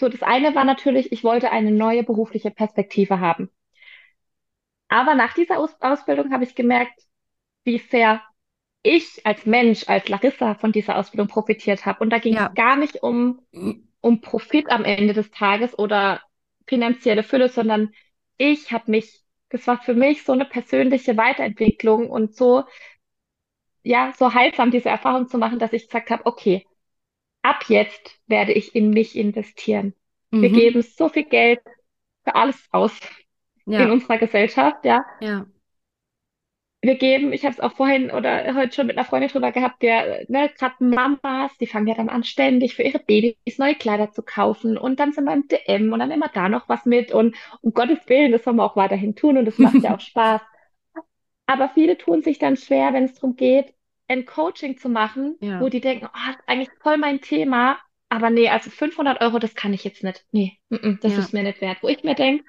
[0.00, 3.50] So, das eine war natürlich, ich wollte eine neue berufliche Perspektive haben.
[4.88, 6.98] Aber nach dieser Aus Ausbildung habe ich gemerkt,
[7.64, 8.22] wie sehr
[8.82, 12.00] ich als Mensch, als Larissa von dieser Ausbildung profitiert habe.
[12.00, 13.40] Und da ging es ja, gar nicht um
[14.00, 16.22] um Profit am Ende des Tages oder
[16.66, 17.92] finanzielle Fülle, sondern
[18.36, 22.64] ich habe mich, das war für mich so eine persönliche Weiterentwicklung und so,
[23.82, 26.66] ja, so heilsam diese Erfahrung zu machen, dass ich gesagt habe, okay,
[27.42, 29.94] ab jetzt werde ich in mich investieren.
[30.30, 31.60] Wir mhm, geben so viel Geld
[32.24, 32.92] für alles aus
[33.64, 35.04] in ja, unserer Gesellschaft, ja.
[35.20, 35.46] ja,
[36.80, 39.82] Wir geben, ich habe es auch vorhin oder heute schon mit einer Freundin drüber gehabt,
[39.82, 44.12] der, ne, gerade Mamas, die fangen ja dann an, ständig für ihre Babys neue Kleider
[44.12, 47.10] zu kaufen und dann sind wir im DM und dann immer da noch was mit
[47.10, 50.00] und um Gottes Willen, das sollen wir auch weiterhin tun und das macht ja auch
[50.00, 50.40] Spaß.
[51.46, 53.74] Aber viele tun sich dann schwer, wenn es darum geht,
[54.06, 57.78] ein Coaching zu machen, wo ja, die denken, oh, das ist eigentlich voll mein Thema,
[58.08, 60.24] aber nee, also 500 Euro, das kann ich jetzt nicht.
[60.32, 61.78] Nee, mm, mm, das ja, ist mir nicht wert.
[61.82, 62.44] Wo ich mir denke,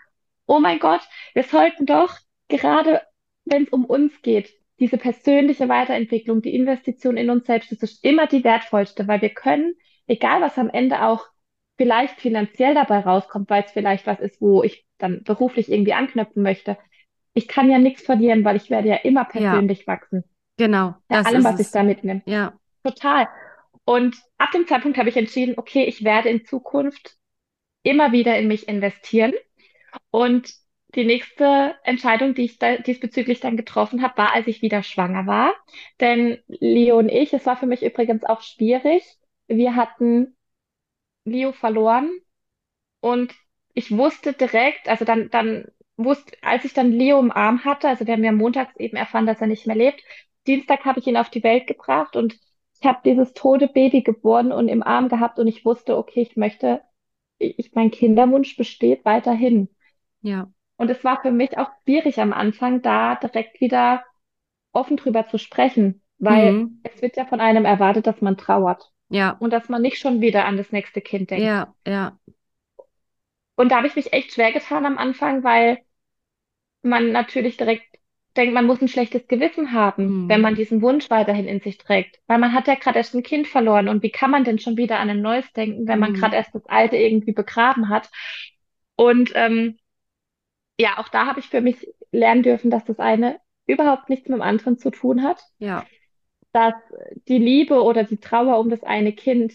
[0.46, 1.02] oh mein Gott,
[1.34, 3.02] wir sollten doch, gerade
[3.45, 8.04] wenn es um uns geht, diese persönliche Weiterentwicklung, die Investition in uns selbst, das ist
[8.04, 9.73] immer die wertvollste, weil wir können,
[10.08, 11.25] egal was am Ende auch
[11.78, 16.43] vielleicht finanziell dabei rauskommt, weil es vielleicht was ist, wo ich dann beruflich irgendwie anknüpfen
[16.43, 16.78] möchte,
[17.34, 20.23] ich kann ja nichts verlieren, weil ich werde ja immer ja, persönlich wachsen.
[20.58, 21.71] genau, das allem, was ich es.
[21.71, 22.21] da mitnehme.
[22.25, 23.28] Ja, Total.
[23.86, 27.17] Und ab dem Zeitpunkt habe ich entschieden, okay, ich werde in Zukunft
[27.84, 29.34] immer wieder in mich investieren.
[30.12, 30.54] Und
[30.95, 35.28] die nächste Entscheidung, die ich da diesbezüglich dann getroffen habe, war, als ich wieder schwanger
[35.28, 35.54] war.
[35.99, 39.04] Denn Leo und ich, es war für mich übrigens auch schwierig.
[39.47, 40.36] Wir hatten
[41.25, 42.12] Leo verloren
[43.02, 43.34] und
[43.73, 48.08] ich wusste direkt, also dann, dann wusste, als ich dann Leo im Arm hatte, also
[48.08, 50.04] wir haben ja montags eben erfahren, dass er nicht mehr lebt.
[50.47, 52.39] Dienstag habe ich ihn auf die Welt gebracht und
[52.80, 56.36] ich habe dieses tote Baby geboren und im Arm gehabt und ich wusste, okay, ich
[56.36, 56.82] möchte,
[57.38, 59.69] ich, mein Kinderwunsch besteht weiterhin.
[60.21, 60.49] ja,
[60.80, 64.04] Und es war für mich auch schwierig am Anfang, da direkt wieder
[64.74, 68.92] offen drüber zu sprechen, weil mhm, es wird ja von einem erwartet, dass man trauert
[69.10, 71.56] ja, und dass man nicht schon wieder an das nächste Kind denkt.
[71.56, 72.20] ja, ja,
[73.56, 75.78] Und da habe ich mich echt schwer getan am Anfang, weil
[76.82, 77.98] man natürlich direkt
[78.38, 80.42] denkt, man muss ein schlechtes Gewissen haben, wenn Hm.
[80.42, 82.20] man diesen Wunsch weiterhin in sich trägt.
[82.28, 83.89] Weil man hat ja gerade erst ein Kind verloren.
[83.89, 86.38] Und wie kann man denn schon wieder an ein neues denken, wenn man gerade Hm.
[86.38, 88.10] erst das alte irgendwie begraben hat?
[88.98, 89.79] Und ähm,
[90.80, 94.38] ja, auch da habe ich für mich lernen dürfen, dass das eine überhaupt nichts mit
[94.38, 95.86] dem anderen zu tun hat, Ja.
[96.54, 96.74] dass
[97.28, 99.54] die Liebe oder die Trauer um das eine Kind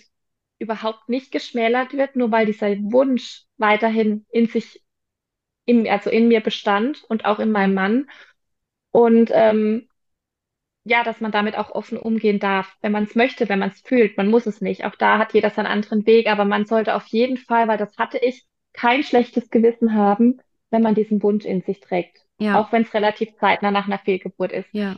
[0.59, 4.83] überhaupt nicht geschmälert wird, nur weil dieser Wunsch weiterhin in sich,
[5.65, 7.75] in, also in mir bestand und auch in meinem.
[7.75, 8.09] Mann.
[8.93, 9.89] Und ähm,
[10.85, 13.81] ja, dass man damit auch offen umgehen darf, wenn man es möchte, wenn man es
[13.81, 14.17] fühlt.
[14.19, 14.85] Man muss es nicht.
[14.85, 17.97] Auch da hat jeder seinen anderen Weg, aber man sollte auf jeden Fall, weil das
[17.97, 20.41] hatte ich, kein schlechtes Gewissen haben,
[20.75, 22.27] wenn man diesen Wunsch in sich trägt.
[22.39, 22.61] Ja.
[22.61, 24.69] Auch wenn es relativ zeitnah nach einer Fehlgeburt ist.
[24.73, 24.97] Ja.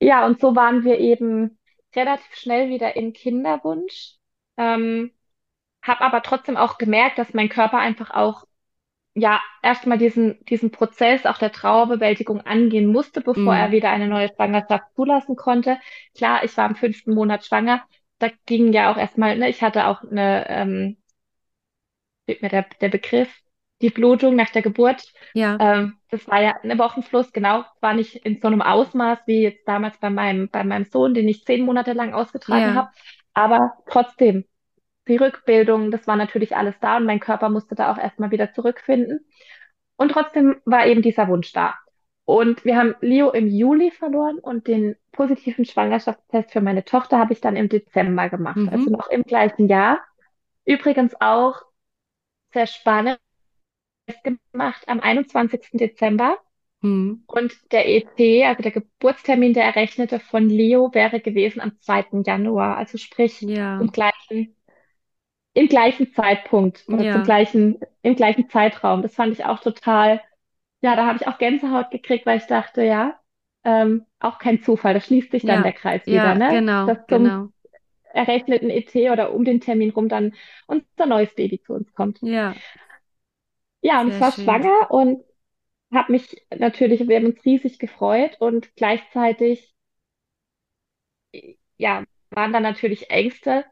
[0.00, 1.58] Ja, und so waren wir eben
[1.94, 4.16] relativ schnell wieder im Kinderwunsch.
[4.56, 5.12] Ähm,
[5.80, 8.44] habe aber trotzdem auch gemerkt, dass mein Körper einfach auch
[9.14, 13.72] ja, erstmal diesen, diesen Prozess auch der Trauerbewältigung angehen musste, bevor er Hm.
[13.72, 15.78] wieder eine neue Schwangerschaft zulassen konnte.
[16.16, 17.82] Klar, ich war im fünften Monat schwanger.
[18.18, 20.96] Da ging ja auch erstmal, ne, ich hatte auch eine, ähm,
[22.26, 23.32] fehlt mir der, der Begriff,
[23.82, 25.04] die Blutung nach der Geburt.
[25.34, 25.56] Ja.
[25.60, 29.66] Ähm, das war ja eine Wochenfluss, genau, war nicht in so einem Ausmaß wie jetzt
[29.68, 32.74] damals bei meinem, bei meinem Sohn, den ich zehn Monate lang ausgetragen Ja.
[32.74, 32.90] habe.
[33.34, 34.44] Aber trotzdem,
[35.08, 38.52] die Rückbildung, das war natürlich alles da und mein Körper musste da auch erstmal wieder
[38.52, 39.26] zurückfinden.
[39.96, 41.74] Und trotzdem war eben dieser Wunsch da.
[42.24, 47.32] Und wir haben Leo im Juli verloren und den positiven Schwangerschaftstest für meine Tochter habe
[47.32, 48.96] ich dann im Dezember gemacht, also Mhm.
[48.96, 50.00] noch im gleichen Jahr.
[50.64, 51.62] Übrigens auch
[52.52, 53.18] sehr spannend
[54.52, 55.78] gemacht am 21.
[55.78, 56.38] Dezember.
[56.82, 57.14] Hm.
[57.26, 62.22] Und der ET, also der Geburtstermin, der errechnete von Leo, wäre gewesen am 2.
[62.24, 63.78] Januar, also sprich Ja.
[63.78, 64.56] zum gleichen,
[65.54, 67.22] im gleichen Zeitpunkt oder zum Ja.
[67.22, 69.02] gleichen, im gleichen Zeitraum.
[69.02, 70.20] Das fand ich auch total
[70.82, 73.18] Ja, da habe ich auch Gänsehaut gekriegt, weil ich dachte, ja,
[73.64, 75.74] ähm, auch kein Zufall, da schließt sich dann der Ja.
[75.74, 76.48] Kreis wieder, ne?
[76.50, 76.86] Genau.
[76.86, 77.52] Dass zum Genau.
[78.14, 80.34] errechneten ET oder um den Termin rum dann
[80.68, 82.20] unser neues Baby zu uns kommt.
[82.22, 82.54] Ja.
[83.82, 84.32] Ja, und ich Sehr war schön.
[84.32, 85.22] schwanger und
[85.92, 89.74] habe mich natürlich, wir haben uns riesig gefreut und gleichzeitig,
[91.76, 93.64] ja, waren da natürlich Ängste,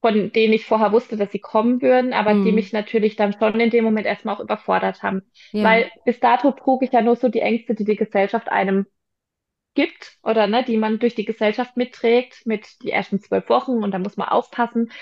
[0.00, 2.52] von denen ich vorher wusste, dass sie kommen würden, aber die Hm.
[2.52, 5.22] mich natürlich dann schon in dem Moment erstmal auch überfordert haben.
[5.52, 5.62] Ja.
[5.62, 8.86] Weil bis dato trug ich ja nur so die Ängste, die die Gesellschaft einem
[9.74, 13.92] gibt oder ne, die man durch die Gesellschaft mitträgt, mit die ersten zwölf Wochen und
[13.92, 14.92] da muss man aufpassen.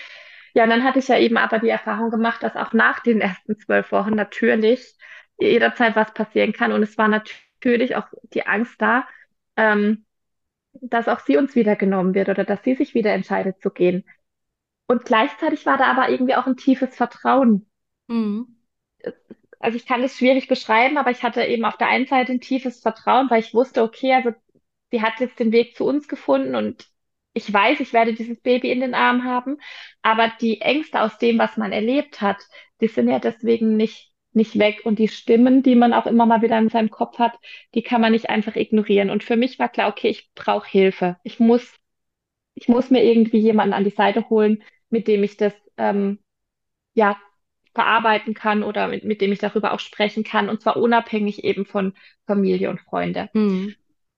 [0.54, 3.20] Ja, und dann hatte ich ja eben aber die Erfahrung gemacht, dass auch nach den
[3.20, 4.94] ersten zwölf Wochen natürlich
[5.38, 6.72] jederzeit was passieren kann.
[6.72, 9.06] Und es war natürlich auch die Angst da,
[9.56, 10.04] ähm,
[10.74, 14.04] dass auch sie uns wieder genommen wird oder dass sie sich wieder entscheidet zu gehen.
[14.86, 17.66] Und gleichzeitig war da aber irgendwie auch ein tiefes Vertrauen.
[18.08, 18.56] Hm.
[19.58, 22.40] Also ich kann es schwierig beschreiben, aber ich hatte eben auf der einen Seite ein
[22.40, 24.32] tiefes Vertrauen, weil ich wusste, okay, also
[24.90, 26.91] sie hat jetzt den Weg zu uns gefunden und
[27.34, 29.58] ich weiß, ich werde dieses Baby in den Arm haben.
[30.02, 32.38] Aber die Ängste aus dem, was man erlebt hat,
[32.80, 34.82] die sind ja deswegen nicht, nicht weg.
[34.84, 37.38] Und die Stimmen, die man auch immer mal wieder in seinem Kopf hat,
[37.74, 39.10] die kann man nicht einfach ignorieren.
[39.10, 41.16] Und für mich war klar, okay, ich brauche Hilfe.
[41.22, 41.74] Ich muss,
[42.54, 46.18] ich muss mir irgendwie jemanden an die Seite holen, mit dem ich das, ähm,
[46.94, 47.18] ja,
[47.74, 50.50] verarbeiten kann oder mit, mit dem ich darüber auch sprechen kann.
[50.50, 51.94] Und zwar unabhängig eben von
[52.26, 53.30] Familie und Freunde.
[53.32, 53.74] Hm.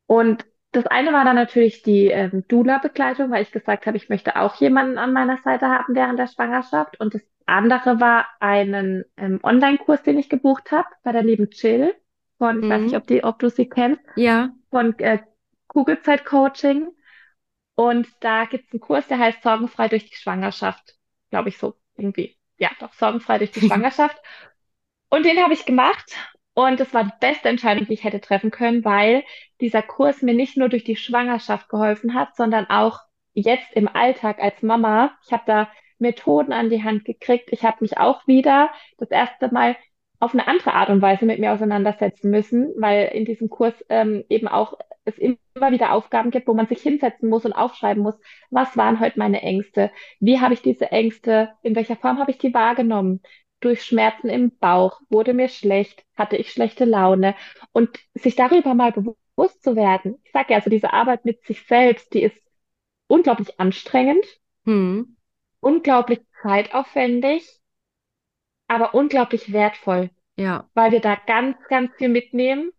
[0.07, 0.44] Und
[0.77, 4.55] das eine war dann natürlich die ähm, Doula-Begleitung, weil ich gesagt habe, ich möchte auch
[4.57, 7.01] jemanden an meiner Seite haben während der Schwangerschaft.
[7.01, 11.95] Und das andere war einen ähm, Online-Kurs, den ich gebucht habe bei der lieben Jill
[12.39, 13.01] von, ich weiß nicht, Hm.
[13.01, 14.51] ob die, ob du sie kennst, Ja.
[14.71, 15.21] von äh,
[15.69, 16.89] Kugelzeit-Coaching.
[17.77, 20.97] Und da gibt es einen Kurs, der heißt Sorgenfrei durch die Schwangerschaft.
[21.31, 22.37] Glaube ich so irgendwie.
[22.59, 24.17] Ja, doch, Sorgenfrei durch die Schwangerschaft.
[25.11, 26.15] Und den habe ich gemacht
[26.55, 29.25] und es war die beste Entscheidung, die ich hätte treffen können, weil
[29.61, 33.01] dieser Kurs mir nicht nur durch die Schwangerschaft geholfen hat, sondern auch
[33.35, 35.12] jetzt im Alltag als Mama.
[35.27, 37.49] Ich habe da Methoden an die Hand gekriegt.
[37.53, 39.77] Ich habe mich auch wieder das erste Mal
[40.21, 44.25] auf eine andere Art und Weise mit mir auseinandersetzen müssen, weil in diesem Kurs ähm,
[44.29, 45.37] eben auch es immer
[45.71, 48.19] wieder Aufgaben gibt, wo man sich hinsetzen muss und aufschreiben muss,
[48.51, 49.90] was waren heute meine Ängste?
[50.21, 53.21] Wie habe ich diese Ängste, in welcher Form habe ich die wahrgenommen?
[53.64, 57.35] Durch Schmerzen im Bauch, wurde mir schlecht, hatte ich schlechte Laune
[57.72, 60.18] und sich darüber mal bewusst zu werden.
[60.24, 62.37] Ich sage ja, also diese Arbeit mit sich selbst, die ist
[63.07, 64.24] unglaublich anstrengend,
[64.66, 65.16] Hm.
[65.61, 67.61] unglaublich zeitaufwendig,
[68.68, 70.68] aber unglaublich wertvoll, Ja.
[70.74, 72.72] weil wir da ganz, ganz viel mitnehmen,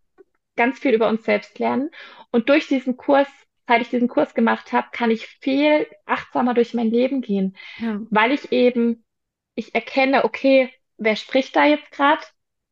[0.55, 1.91] ganz viel über uns selbst lernen
[2.31, 3.27] und durch diesen Kurs,
[3.67, 8.01] seit ich diesen Kurs gemacht habe, kann ich viel achtsamer durch mein Leben gehen, Ja.
[8.09, 9.04] weil ich eben,
[9.55, 12.21] ich erkenne, okay, wer spricht da jetzt gerade?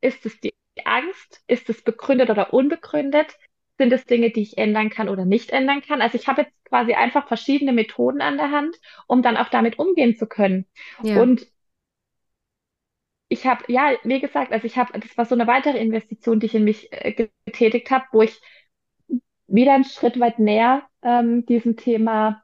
[0.01, 0.53] Ist es die
[0.85, 1.41] Angst?
[1.47, 3.37] Ist es begründet oder unbegründet?
[3.77, 6.01] Sind es Dinge, die ich ändern kann oder nicht ändern kann?
[6.01, 8.75] Also ich habe jetzt quasi einfach verschiedene Methoden an der Hand,
[9.07, 10.65] um dann auch damit umgehen zu können.
[11.01, 11.47] Ja, Und
[13.29, 16.45] ich habe, ja, wie gesagt, also ich habe, das war so eine weitere Investition, die
[16.47, 18.39] ich in mich äh, getätigt habe, wo ich
[19.47, 22.43] wieder einen Schritt weit näher ähm, diesem Thema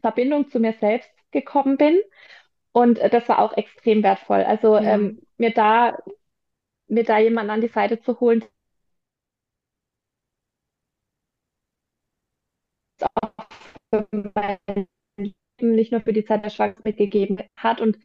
[0.00, 2.00] Verbindung zu mir selbst gekommen bin.
[2.72, 4.42] Und äh, das war auch extrem wertvoll.
[4.44, 5.98] Also ja, ähm, mir da,
[6.88, 8.44] mir da jemanden an die Seite zu holen,
[13.00, 13.46] auch
[13.90, 14.58] für mein
[15.18, 15.34] Leben,
[15.76, 17.98] nicht nur für die Zeit der Schwangerschaft mitgegeben hat und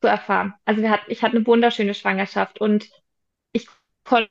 [0.00, 0.54] zu erfahren.
[0.64, 2.88] Also wir hatten, ich hatte eine wunderschöne Schwangerschaft und
[3.52, 3.68] ich
[4.04, 4.30] konnte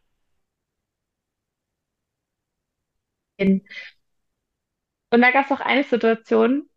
[5.12, 6.70] Und da gab es auch eine Situation,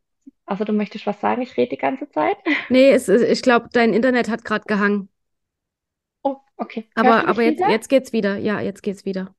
[0.47, 2.39] also du möchtest was sagen, ich rede die ganze Zeit.
[2.69, 5.09] Nee, es ist, ich glaube, dein Internet hat gerade gehangen.
[6.25, 6.89] Oh, okay.
[7.03, 7.67] Hörst Aber, du aber mich jetzt, wieder?
[7.67, 8.37] jetzt geht's wieder.
[8.39, 9.35] Ja, jetzt geht's wieder.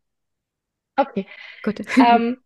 [0.97, 1.25] Okay.
[1.63, 1.81] Gut.
[1.97, 2.37] Ähm,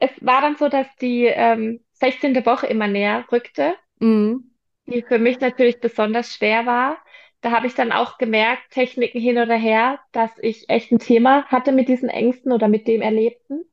[0.00, 2.44] es war dann so, dass die ähm, 16.
[2.44, 4.50] Woche immer näher rückte, Mhm.
[4.86, 6.98] die für mich natürlich besonders schwer war.
[7.40, 11.46] Da habe ich dann auch gemerkt, Techniken hin oder her, dass ich echt ein Thema
[11.46, 13.64] hatte mit diesen Ängsten oder mit dem Erlebten.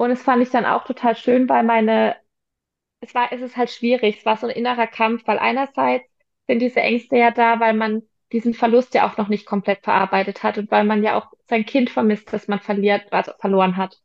[0.00, 2.16] Und es fand ich dann auch total schön, weil meine
[3.00, 4.16] es war, es ist halt schwierig.
[4.18, 6.06] Es war so ein innerer Kampf, weil einerseits
[6.46, 10.42] sind diese Ängste ja da, weil man diesen Verlust ja auch noch nicht komplett verarbeitet
[10.42, 14.00] hat und weil man ja auch sein Kind vermisst, das man verliert, also verloren hat.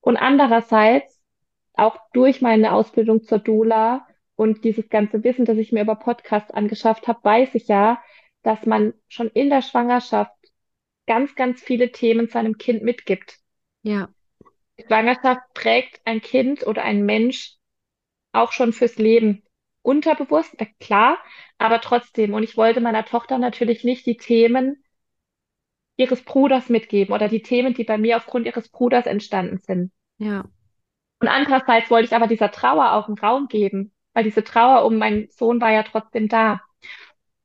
[0.00, 1.22] Und andererseits
[1.74, 6.52] auch durch meine Ausbildung zur Doula und dieses ganze Wissen, das ich mir über Podcasts
[6.52, 8.02] angeschafft habe, weiß ich ja,
[8.44, 10.32] dass man schon in der Schwangerschaft
[11.06, 13.40] ganz, ganz viele Themen seinem Kind mitgibt.
[13.82, 14.08] Ja,
[14.80, 17.54] Schwangerschaft prägt ein Kind oder ein Mensch
[18.32, 19.42] auch schon fürs Leben.
[19.82, 21.18] Unterbewusst, klar,
[21.58, 22.34] aber trotzdem.
[22.34, 24.82] Und ich wollte meiner Tochter natürlich nicht die Themen
[25.96, 29.92] ihres Bruders mitgeben oder die Themen, die bei mir aufgrund ihres Bruders entstanden sind.
[30.18, 30.44] ja,
[31.20, 34.98] Und andererseits wollte ich aber dieser Trauer auch einen Raum geben, weil diese Trauer um
[34.98, 36.60] meinen Sohn war ja trotzdem da.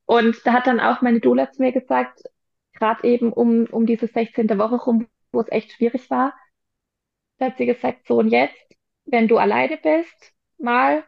[0.05, 2.23] Und da hat dann auch meine Doula zu mir gesagt,
[2.73, 4.59] gerade eben um, um diese 16.
[4.59, 6.33] Woche rum, wo es echt schwierig war,
[7.39, 8.55] da hat sie gesagt, so und jetzt,
[9.05, 11.05] wenn du alleine bist, mal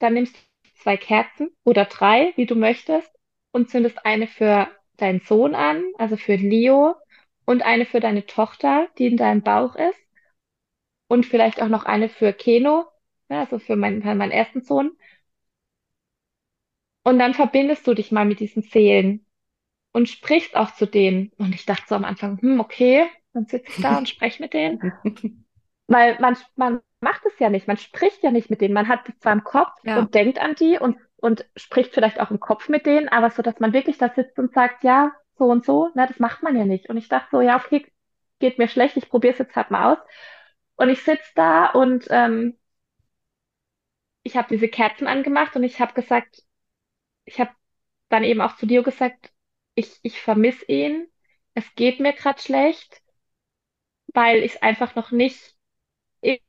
[0.00, 0.40] Dann nimmst du
[0.82, 3.10] zwei Kerzen oder drei, wie du möchtest,
[3.52, 6.96] und zündest eine für deinen Sohn an, also für Leo,
[7.46, 10.00] und eine für deine Tochter, die in deinem Bauch ist,
[11.08, 12.86] und vielleicht auch noch eine für Keno,
[13.28, 14.92] also für meinen, meinen ersten Sohn.
[17.04, 19.26] Und dann verbindest du dich mal mit diesen Seelen
[19.92, 21.32] und sprichst auch zu denen.
[21.38, 24.54] Und ich dachte so am Anfang, hm, okay, dann sitze ich da und spreche mit
[24.54, 24.82] denen.
[25.88, 28.74] Weil man, man macht es ja nicht, man spricht ja nicht mit denen.
[28.74, 32.20] Man hat die zwar im Kopf ja, und denkt an die und, und spricht vielleicht
[32.20, 35.12] auch im Kopf mit denen, aber so, dass man wirklich da sitzt und sagt, ja,
[35.38, 36.88] so und so, na, das macht man ja nicht.
[36.88, 37.86] Und ich dachte so, ja, okay,
[38.38, 39.98] geht mir schlecht, ich probiere es jetzt halt mal aus.
[40.76, 42.56] Und ich sitze da und ähm,
[44.22, 46.42] ich habe diese Kerzen angemacht und ich habe gesagt,
[47.24, 47.50] ich habe
[48.08, 49.32] dann eben auch zu Dio gesagt,
[49.74, 51.08] ich, ich vermisse ihn,
[51.54, 53.02] es geht mir gerade schlecht,
[54.14, 55.57] weil ich es einfach noch nicht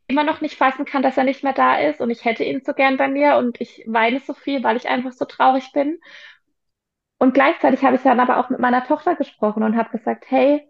[0.07, 2.61] immer noch nicht fassen kann, dass er nicht mehr da ist und ich hätte ihn
[2.65, 5.99] so gern bei mir und ich weine so viel, weil ich einfach so traurig bin.
[7.19, 10.67] Und gleichzeitig habe ich dann aber auch mit meiner Tochter gesprochen und habe gesagt, hey,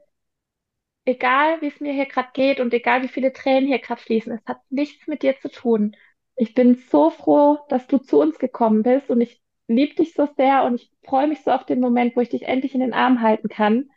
[1.06, 4.32] egal wie es mir hier gerade geht und egal wie viele Tränen hier gerade fließen,
[4.34, 5.96] es hat nichts mit dir zu tun.
[6.36, 10.28] Ich bin so froh, dass du zu uns gekommen bist und ich liebe dich so
[10.38, 12.94] sehr und ich freue mich so auf den Moment, wo ich dich endlich in den
[12.94, 13.90] Arm halten kann.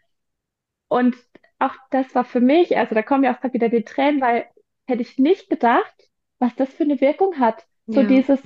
[0.88, 1.16] Und
[1.58, 4.46] auch das war für mich, also da kommen ja auch wieder die Tränen, weil
[4.86, 5.94] hätte ich nicht gedacht,
[6.38, 7.66] was das für eine Wirkung hat.
[7.86, 8.40] So ja, dieses,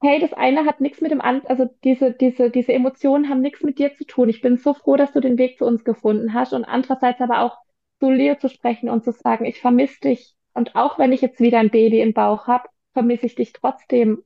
[0.00, 3.62] hey, das eine hat nichts mit dem anderen, also diese, diese, diese Emotionen haben nichts
[3.62, 4.28] mit dir zu tun.
[4.28, 7.40] Ich bin so froh, dass du den Weg zu uns gefunden hast und andererseits aber
[7.40, 7.58] auch
[7.98, 10.34] zu Leo zu sprechen und zu sagen, ich vermisse dich.
[10.52, 14.24] Und auch wenn ich jetzt wieder ein Baby im Bauch habe, vermisse ich dich trotzdem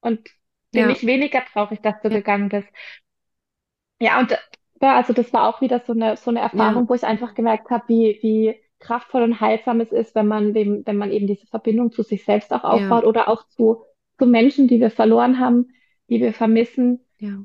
[0.00, 0.28] und
[0.72, 2.68] bin ja, nicht weniger traurig, dass du ja, gegangen bist.
[3.98, 4.36] Ja, und äh,
[4.80, 7.34] ja, also das war auch wieder so eine, so eine ja, Erfahrung, wo ich einfach
[7.34, 11.46] gemerkt habe, wie, wie kraftvoll und heilsam es ist, wenn man wenn man eben diese
[11.46, 13.84] Verbindung zu sich selbst auch ja, aufbaut oder auch zu,
[14.18, 15.68] zu Menschen, die wir verloren haben,
[16.08, 17.44] die wir vermissen ja,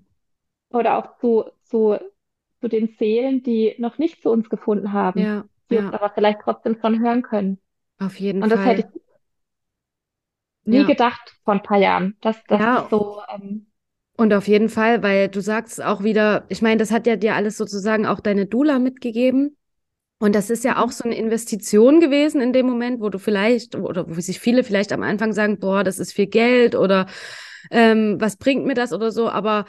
[0.69, 1.97] oder auch zu, zu,
[2.61, 6.09] zu den Seelen, die noch nicht zu uns gefunden haben, ja, die uns ja, aber
[6.11, 7.59] vielleicht trotzdem schon hören können.
[7.99, 8.93] auf jeden Und das hätte Fall.
[8.93, 9.01] ich
[10.65, 13.67] nie Ja, gedacht vor ein paar Jahren, dass, das ja, so, ähm,
[14.15, 17.35] und auf jeden Fall, weil du sagst auch wieder, ich meine, das hat ja dir
[17.35, 19.57] alles sozusagen auch deine Doula mitgegeben.
[20.23, 23.75] Und das ist ja auch so eine Investition gewesen in dem Moment, wo du vielleicht,
[23.75, 27.07] oder wo sich viele vielleicht am Anfang sagen, boah, das ist viel Geld oder
[27.69, 29.27] ähm, was bringt mir das oder so.
[29.27, 29.65] Aber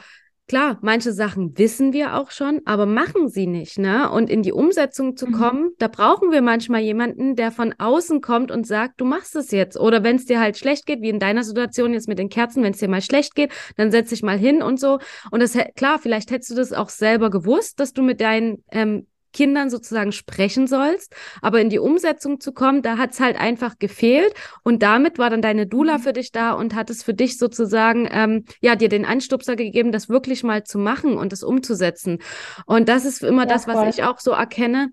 [0.47, 4.09] klar, manche Sachen wissen wir auch schon, aber machen sie nicht, ne?
[4.09, 5.31] Und in die Umsetzung zu mhm.
[5.33, 9.51] kommen, da brauchen wir manchmal jemanden, der von außen kommt und sagt, du machst es
[9.51, 9.77] jetzt.
[9.77, 12.63] Oder wenn es dir halt schlecht geht, wie in deiner Situation jetzt mit den Kerzen,
[12.63, 14.99] wenn es dir mal schlecht geht, dann setz dich mal hin und so.
[15.31, 19.05] Und das, klar, vielleicht hättest du das auch selber gewusst, dass du mit deinen ähm,
[19.35, 21.13] Kindern sozusagen sprechen sollst.
[21.41, 24.33] Aber in die Umsetzung zu kommen, da hat es halt einfach gefehlt.
[24.63, 26.01] Und damit war dann deine Dula mhm.
[26.01, 29.91] für dich da und hat es für dich sozusagen, ähm, ja, dir den Anstupser gegeben,
[29.91, 32.19] das wirklich mal zu machen und das umzusetzen.
[32.65, 33.89] Und das ist immer ja, das, was voll.
[33.89, 34.89] ich auch so erkenne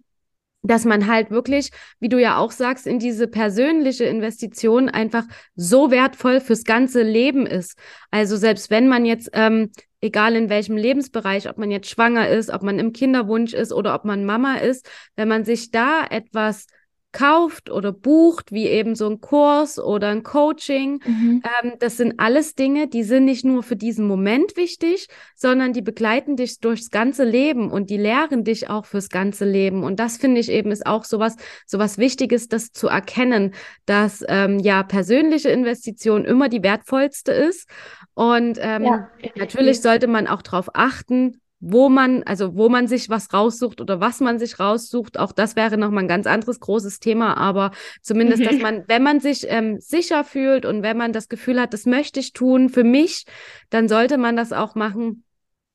[0.64, 5.24] dass man halt wirklich, wie du ja auch sagst, in diese persönliche Investition einfach
[5.56, 7.76] so wertvoll fürs ganze Leben ist.
[8.12, 9.70] Also selbst wenn man jetzt ähm,
[10.02, 13.94] egal in welchem Lebensbereich, ob man jetzt schwanger ist, ob man im Kinderwunsch ist oder
[13.94, 16.66] ob man Mama ist, wenn man sich da etwas
[17.12, 21.00] kauft oder bucht, wie eben so ein Kurs oder ein Coaching.
[21.04, 21.42] Mhm.
[21.62, 25.82] Ähm, das sind alles Dinge, die sind nicht nur für diesen Moment wichtig, sondern die
[25.82, 29.84] begleiten dich durchs ganze Leben und die lehren dich auch fürs ganze Leben.
[29.84, 31.36] Und das finde ich eben ist auch sowas,
[31.66, 37.68] sowas Wichtiges, das zu erkennen, dass ähm, ja persönliche Investition immer die wertvollste ist.
[38.14, 43.08] Und ähm, ja, natürlich sollte man auch darauf achten, wo man, also wo man sich
[43.08, 46.98] was raussucht oder was man sich raussucht, auch das wäre nochmal ein ganz anderes großes
[46.98, 47.70] Thema, aber
[48.02, 51.72] zumindest, dass man, wenn man sich ähm, sicher fühlt und wenn man das Gefühl hat,
[51.72, 53.26] das möchte ich tun für mich,
[53.70, 55.22] dann sollte man das auch machen,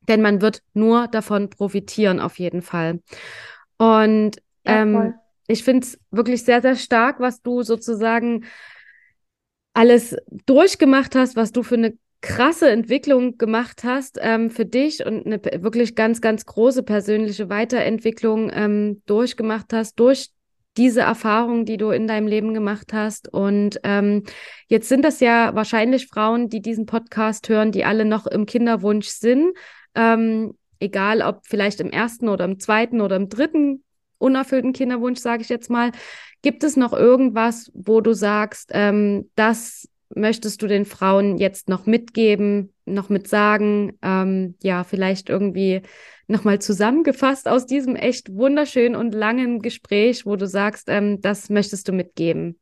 [0.09, 2.99] denn man wird nur davon profitieren, auf jeden Fall.
[3.77, 4.35] Und
[4.65, 5.13] ja, ähm,
[5.47, 8.43] ich finde es wirklich sehr, sehr stark, was du sozusagen
[9.73, 15.25] alles durchgemacht hast, was du für eine krasse Entwicklung gemacht hast ähm, für dich und
[15.25, 20.31] eine wirklich ganz, ganz große persönliche Weiterentwicklung ähm, durchgemacht hast durch
[20.77, 23.31] diese Erfahrungen, die du in deinem Leben gemacht hast.
[23.33, 24.23] Und ähm,
[24.67, 29.07] jetzt sind das ja wahrscheinlich Frauen, die diesen Podcast hören, die alle noch im Kinderwunsch
[29.07, 29.57] sind.
[29.95, 33.83] Ähm, egal ob vielleicht im ersten oder im zweiten oder im dritten
[34.19, 35.91] unerfüllten Kinderwunsch, sage ich jetzt mal.
[36.43, 41.85] Gibt es noch irgendwas, wo du sagst, ähm, das möchtest du den Frauen jetzt noch
[41.85, 43.97] mitgeben, noch mit sagen?
[44.01, 45.81] Ähm, ja, vielleicht irgendwie
[46.27, 51.87] nochmal zusammengefasst aus diesem echt wunderschönen und langen Gespräch, wo du sagst, ähm, das möchtest
[51.87, 52.59] du mitgeben.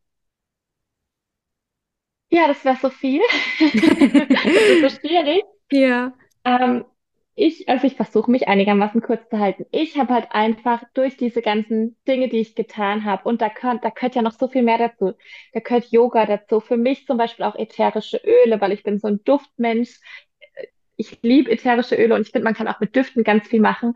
[2.29, 3.21] Ja, das wäre so viel.
[3.59, 5.43] das ist so schwierig.
[5.71, 6.13] Ja.
[6.43, 6.85] Ähm,
[7.35, 9.65] ich, also ich versuche mich einigermaßen kurz zu halten.
[9.71, 13.83] Ich habe halt einfach durch diese ganzen Dinge, die ich getan habe, und da gehört,
[13.83, 15.13] da gehört ja noch so viel mehr dazu.
[15.53, 16.61] Da gehört Yoga dazu.
[16.61, 19.99] Für mich zum Beispiel auch ätherische Öle, weil ich bin so ein Duftmensch.
[20.95, 23.95] Ich liebe ätherische Öle und ich finde, man kann auch mit Düften ganz viel machen.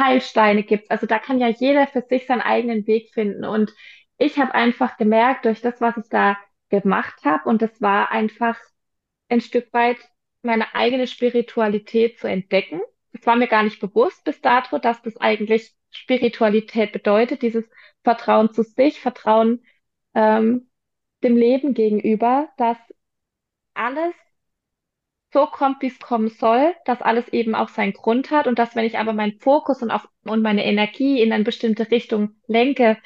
[0.00, 0.90] Heilsteine gibt's.
[0.90, 3.44] Also da kann ja jeder für sich seinen eigenen Weg finden.
[3.44, 3.72] Und
[4.18, 6.36] ich habe einfach gemerkt, durch das, was ich da
[6.70, 8.58] gemacht habe, und das war einfach
[9.28, 9.98] ein Stück weit
[10.44, 12.80] meine eigene Spiritualität zu entdecken.
[13.12, 17.64] Es war mir gar nicht bewusst bis dato, dass das eigentlich Spiritualität bedeutet, dieses
[18.02, 19.64] Vertrauen zu sich, Vertrauen
[20.14, 20.68] ähm,
[21.22, 22.78] dem Leben gegenüber, dass
[23.74, 24.14] alles
[25.32, 28.76] so kommt, wie es kommen soll, dass alles eben auch seinen Grund hat und dass
[28.76, 32.98] wenn ich aber meinen Fokus und, auf, und meine Energie in eine bestimmte Richtung lenke,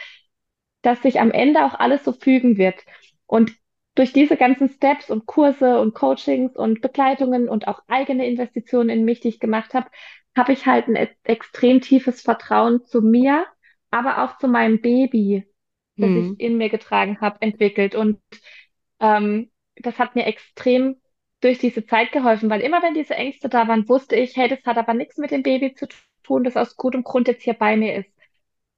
[0.82, 2.84] dass sich am Ende auch alles so fügen wird.
[3.26, 3.52] Und
[3.98, 9.04] durch diese ganzen Steps und Kurse und Coachings und Begleitungen und auch eigene Investitionen in
[9.04, 9.88] mich, die ich gemacht habe,
[10.36, 13.44] habe ich halt ein e-, extrem tiefes Vertrauen zu mir,
[13.90, 15.48] aber auch zu meinem Baby,
[15.96, 16.32] das hm.
[16.32, 17.96] ich in mir getragen habe, entwickelt.
[17.96, 18.20] Und
[19.00, 21.00] ähm, das hat mir extrem
[21.40, 24.64] durch diese Zeit geholfen, weil immer wenn diese Ängste da waren, wusste ich, hey, das
[24.64, 25.88] hat aber nichts mit dem Baby zu
[26.22, 28.10] tun, das aus gutem Grund jetzt hier bei mir ist.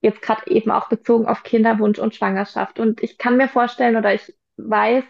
[0.01, 2.79] Jetzt gerade eben auch bezogen auf Kinderwunsch und Schwangerschaft.
[2.81, 4.33] Und ich kann mir vorstellen oder ich
[4.69, 5.05] weiß,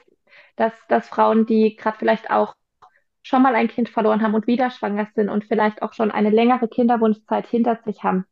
[0.57, 2.55] dass, dass Frauen, die gerade vielleicht auch
[3.23, 6.31] schon mal ein Kind verloren haben und wieder schwanger sind und vielleicht auch schon eine
[6.31, 8.25] längere Kinderwunschzeit hinter sich haben,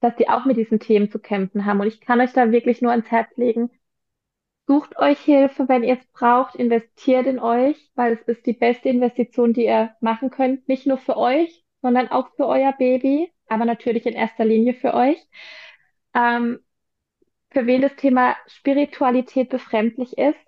[0.00, 1.80] dass die auch mit diesen Themen zu kämpfen haben.
[1.80, 3.70] Und ich kann euch da wirklich nur ans Herz legen,
[4.66, 8.88] sucht euch Hilfe, wenn ihr es braucht, investiert in euch, weil es ist die beste
[8.88, 13.64] Investition, die ihr machen könnt, nicht nur für euch, sondern auch für euer Baby, aber
[13.64, 15.18] natürlich in erster Linie für euch.
[16.14, 16.60] Ähm,
[17.56, 20.38] für wen das Thema Spiritualität befremdlich ist,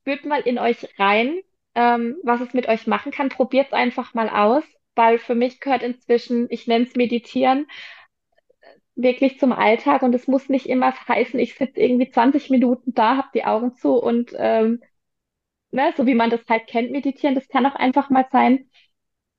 [0.00, 1.38] spürt mal in euch rein,
[1.76, 3.28] ähm, was es mit euch machen kann.
[3.28, 4.64] Probiert es einfach mal aus,
[4.96, 7.68] weil für mich gehört inzwischen, ich nenne es Meditieren,
[8.96, 13.16] wirklich zum Alltag und es muss nicht immer heißen, ich sitze irgendwie 20 Minuten da,
[13.16, 14.82] habe die Augen zu und ähm,
[15.70, 17.36] ne, so wie man das halt kennt, meditieren.
[17.36, 18.68] Das kann auch einfach mal sein,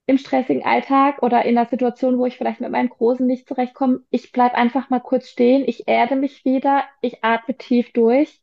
[0.08, 4.02] im stressigen Alltag oder in einer Situation, wo ich vielleicht mit meinen Großen nicht zurechtkomme,
[4.10, 8.42] ich bleib einfach mal kurz stehen, ich erde mich wieder, ich atme tief durch.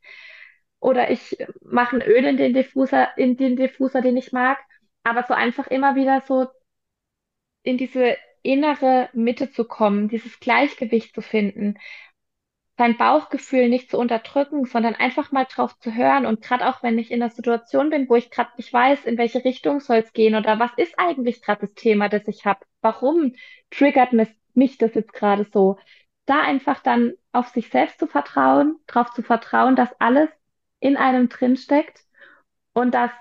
[0.80, 4.58] Oder ich mache ein Öl in den Diffuser, in den Diffuser, den ich mag.
[5.04, 6.48] Aber so einfach immer wieder so
[7.62, 11.78] in diese innere Mitte zu kommen, dieses Gleichgewicht zu finden,
[12.82, 16.26] sein Bauchgefühl nicht zu unterdrücken, sondern einfach mal drauf zu hören.
[16.26, 19.18] Und gerade auch wenn ich in einer Situation bin, wo ich gerade nicht weiß, in
[19.18, 22.58] welche Richtung soll es gehen oder was ist eigentlich gerade das Thema, das ich habe,
[22.80, 23.34] warum
[23.70, 25.78] triggert mich, mich das jetzt gerade so,
[26.26, 30.28] da einfach dann auf sich selbst zu vertrauen, darauf zu vertrauen, dass alles
[30.80, 32.00] in einem drin steckt
[32.72, 33.12] und dass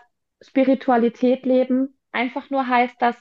[0.42, 3.16] Spiritualität leben einfach nur heißt, dass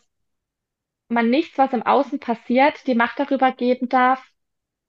[1.09, 4.27] man nichts, was im Außen passiert, die Macht darüber geben darf,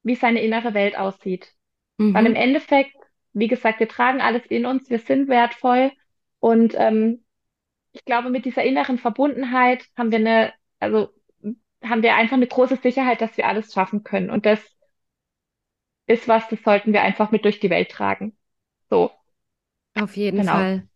[0.04, 1.54] wie seine innere Welt aussieht.
[2.12, 2.36] Weil im Mhm.
[2.36, 2.96] Endeffekt,
[3.34, 5.92] wie gesagt, wir tragen alles in uns, wir sind wertvoll
[6.40, 7.26] und ähm,
[7.94, 11.10] ich glaube, mit dieser inneren Verbundenheit haben wir eine, also
[11.84, 14.30] haben wir einfach eine große Sicherheit, dass wir alles schaffen können.
[14.32, 14.60] Und das
[16.06, 18.38] ist was, das sollten wir einfach mit durch die Welt tragen.
[18.90, 19.12] So,
[19.96, 20.44] Auf jeden genau.
[20.44, 20.88] Fall.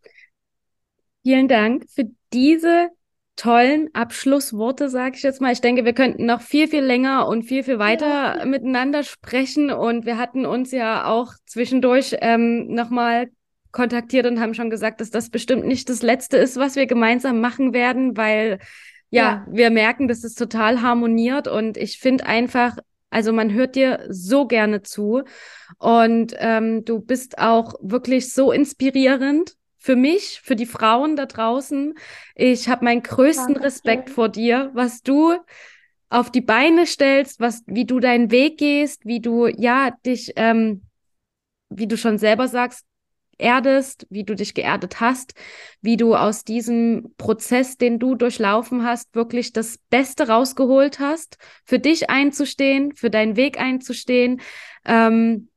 [1.24, 2.90] Vielen Dank für diese
[3.36, 5.52] tollen Abschlussworte, sage ich jetzt mal.
[5.52, 9.72] Ich denke, wir könnten noch viel, viel länger und viel, viel Ja, weiter miteinander sprechen.
[9.72, 13.30] Und wir hatten uns ja auch zwischendurch ähm, nochmal
[13.72, 17.42] kontaktiert und haben schon gesagt, dass das bestimmt nicht das Letzte ist, was wir gemeinsam
[17.42, 18.60] machen werden, weil
[19.10, 21.48] ja, ja, wir merken, dass es total harmoniert.
[21.48, 22.78] Und ich finde einfach,
[23.10, 25.24] also man hört dir so gerne zu.
[25.78, 29.56] Und ähm, du bist auch wirklich so inspirierend
[29.86, 31.94] für mich, für die Frauen da draußen.
[32.34, 35.36] Ich habe meinen größten Respekt vor dir, was du
[36.10, 40.88] auf die Beine stellst, was, wie du deinen Weg gehst, wie du ja dich, ähm,
[41.70, 42.84] wie du schon selber sagst,
[43.38, 45.36] erdest, wie du dich geerdet hast,
[45.82, 51.78] wie du aus diesem Prozess, den du durchlaufen hast, wirklich das Beste rausgeholt hast, für
[51.78, 54.42] dich einzustehen, für deinen Weg einzustehen.
[54.84, 55.50] Ähm,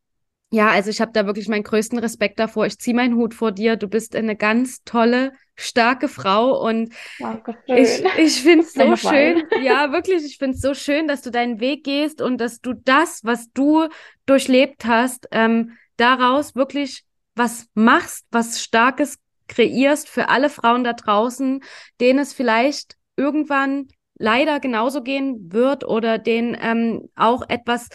[0.50, 2.66] ja, also ich habe da wirklich meinen größten Respekt davor.
[2.66, 3.76] Ich ziehe meinen Hut vor dir.
[3.76, 7.76] Du bist eine ganz tolle, starke Frau und Danke schön.
[7.76, 11.30] ich, ich finde es so schön, ja, wirklich, ich finde es so schön, dass du
[11.30, 13.88] deinen Weg gehst und dass du das, was du
[14.24, 19.18] durchlebt hast, ähm, daraus wirklich was machst, was Starkes
[19.48, 21.60] kreierst für alle Frauen da draußen,
[22.00, 23.88] denen es vielleicht irgendwann
[24.18, 27.88] leider genauso gehen wird oder denen ähm, auch etwas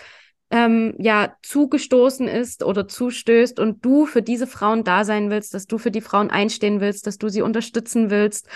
[0.53, 5.65] ähm, ja zugestoßen ist oder zustößt und du für diese Frauen da sein willst, dass
[5.65, 8.47] du für die Frauen einstehen willst, dass du sie unterstützen willst.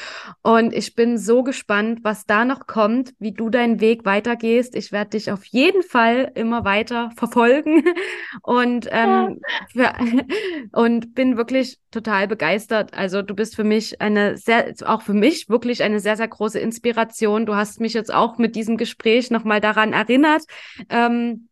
[0.44, 4.76] Und ich bin so gespannt, was da noch kommt, wie du deinen Weg weitergehst.
[4.76, 7.84] Ich werde dich auf jeden Fall immer weiter verfolgen
[8.44, 9.40] und ähm,
[9.74, 9.92] für,
[10.74, 12.94] und bin wirklich total begeistert.
[12.94, 16.60] Also du bist für mich eine sehr, auch für mich wirklich eine sehr, sehr große
[16.60, 17.48] Inspiration.
[17.48, 20.44] Du hast mich jetzt auch mit diesem Gespräch nochmal daran erinnert.
[20.90, 21.48] Ähm,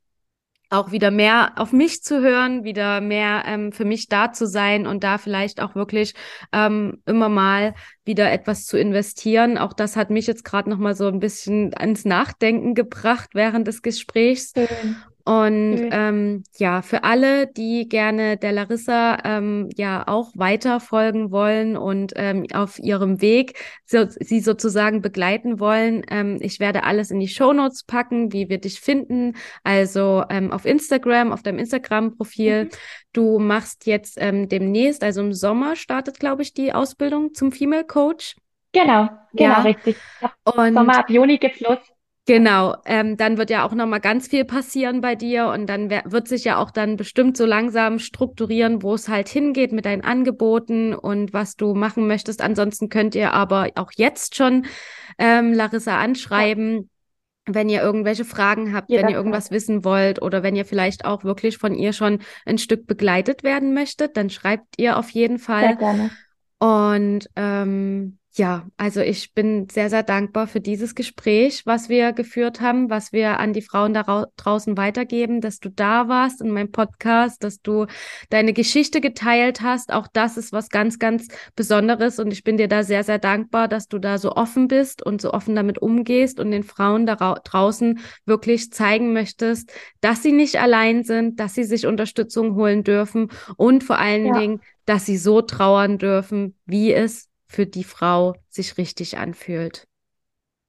[0.70, 4.88] auch wieder mehr auf mich zu hören, wieder mehr ähm, für mich da zu sein
[4.88, 6.14] und da vielleicht auch wirklich
[6.52, 9.58] ähm, immer mal wieder etwas zu investieren.
[9.58, 13.68] Auch das hat mich jetzt gerade noch mal so ein bisschen ans Nachdenken gebracht während
[13.68, 14.54] des Gesprächs.
[14.56, 14.96] schön,
[15.28, 15.90] Und schön.
[15.92, 22.14] ähm, ja, für alle, die gerne der Larissa ähm, ja auch weiter folgen wollen und
[22.16, 23.58] ähm, auf ihrem Weg
[23.88, 28.60] so, sie sozusagen begleiten wollen, ähm, ich werde alles in die Shownotes packen, wie wir
[28.60, 29.34] dich finden.
[29.64, 32.66] Also ähm, auf Instagram, auf deinem Instagram-Profil.
[32.66, 32.70] Mhm.
[33.12, 37.86] Du machst jetzt ähm, demnächst, also im Sommer startet, glaube ich, die Ausbildung zum Female
[37.86, 38.36] Coach.
[38.74, 39.96] Genau, genau, Ja, richtig.
[40.46, 41.80] Sommer, und ab Juni geht's los.
[42.28, 45.92] Genau, ähm, dann wird ja auch noch mal ganz viel passieren bei dir und dann
[45.92, 50.04] wird sich ja auch dann bestimmt so langsam strukturieren, wo es halt hingeht mit deinen
[50.04, 52.42] Angeboten und was du machen möchtest.
[52.42, 54.66] Ansonsten könnt ihr aber auch jetzt schon
[55.20, 56.90] ähm, Larissa Ja, anschreiben,
[57.46, 61.24] wenn ihr irgendwelche Fragen habt, wenn ihr irgendwas wissen wollt oder wenn ihr vielleicht auch
[61.24, 65.46] wirklich von ihr schon ein Stück begleitet werden möchtet, dann schreibt ihr auf jeden Sehr
[65.46, 65.78] Fall.
[65.78, 66.10] gerne.
[66.58, 72.60] Und ähm, ja, also ich bin sehr, sehr dankbar für dieses Gespräch, was wir geführt
[72.60, 76.50] haben, was wir an die Frauen da rau- draußen weitergeben, dass du da warst in
[76.52, 77.86] meinem Podcast, dass du
[78.30, 79.94] deine Geschichte geteilt hast.
[79.94, 83.70] Auch das ist was ganz, ganz Besonderes und ich bin dir da sehr, sehr dankbar,
[83.70, 87.14] dass du da so offen bist und so offen damit umgehst und den Frauen da
[87.14, 89.72] rau- draußen wirklich zeigen möchtest,
[90.02, 94.34] dass sie nicht allein sind, dass sie sich Unterstützung holen dürfen und vor allen Ja,
[94.34, 99.88] Dingen, dass sie so trauern dürfen, wie es für die Frau sich richtig anfühlt.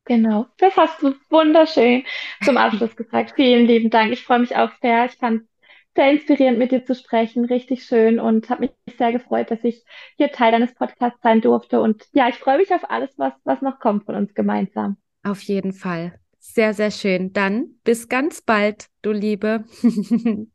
[0.05, 0.47] genau.
[0.59, 2.05] Das hast du wunderschön
[2.43, 3.32] zum Abschluss gesagt.
[3.37, 4.12] Vielen lieben Dank.
[4.12, 5.07] Ich freue mich auch sehr.
[5.07, 5.43] Ich fand
[5.95, 9.82] sehr inspirierend mit dir zu sprechen, richtig schön und habe mich sehr gefreut, dass ich
[10.16, 11.80] hier Teil deines Podcasts sein durfte.
[11.80, 14.99] Und ja, ich freue mich auf alles, was, was noch kommt von uns gemeinsam.
[15.22, 16.18] Auf jeden Fall.
[16.39, 17.32] Sehr, sehr schön.
[17.32, 19.64] Dann bis ganz bald, du Liebe.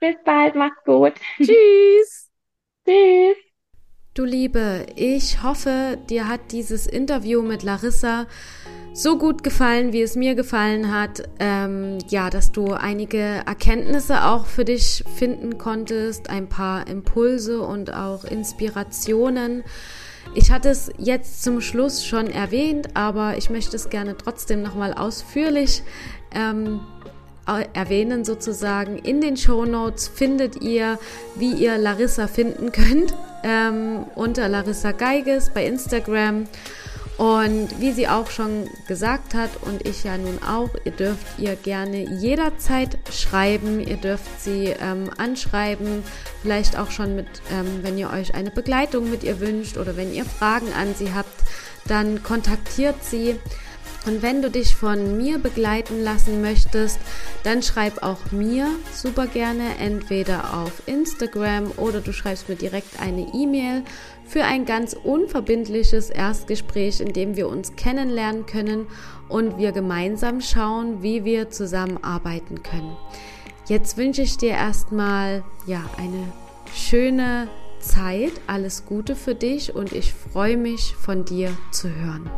[0.00, 1.14] bis bald, mach's gut.
[1.42, 2.30] Tschüss.
[2.86, 3.43] Tschüss.
[4.14, 8.26] Du Liebe, ich hoffe, dir hat dieses Interview mit Larissa
[8.92, 11.28] so gut gefallen, wie es mir gefallen hat.
[11.40, 17.92] Ähm, ja, dass du einige Erkenntnisse auch für dich finden konntest, ein paar Impulse und
[17.92, 19.64] auch Inspirationen.
[20.36, 24.94] Ich hatte es jetzt zum Schluss schon erwähnt, aber ich möchte es gerne trotzdem nochmal
[24.94, 25.82] ausführlich
[26.32, 26.78] ähm,
[27.72, 28.96] erwähnen sozusagen.
[28.96, 31.00] In den Show Notes findet ihr,
[31.34, 33.12] wie ihr Larissa finden könnt,
[33.44, 36.46] ähm, unter Larissa Geiges bei Instagram.
[37.16, 41.54] Und wie sie auch schon gesagt hat und ich ja nun auch, ihr dürft ihr
[41.54, 46.02] gerne jederzeit schreiben, ihr dürft sie ähm, anschreiben,
[46.42, 50.12] vielleicht auch schon mit, ähm, wenn ihr euch eine Begleitung mit ihr wünscht oder wenn
[50.12, 51.44] ihr Fragen an sie habt,
[51.86, 53.38] dann kontaktiert sie.
[54.06, 56.98] Und wenn du dich von mir begleiten lassen möchtest,
[57.42, 63.26] dann schreib auch mir super gerne entweder auf Instagram oder du schreibst mir direkt eine
[63.34, 63.82] E-Mail
[64.26, 68.86] für ein ganz unverbindliches Erstgespräch, in dem wir uns kennenlernen können
[69.28, 72.96] und wir gemeinsam schauen, wie wir zusammenarbeiten können.
[73.66, 76.32] Jetzt wünsche ich dir erstmal ja eine
[76.74, 77.48] schöne
[77.80, 82.30] Zeit, alles Gute für dich und ich freue mich von dir zu hören.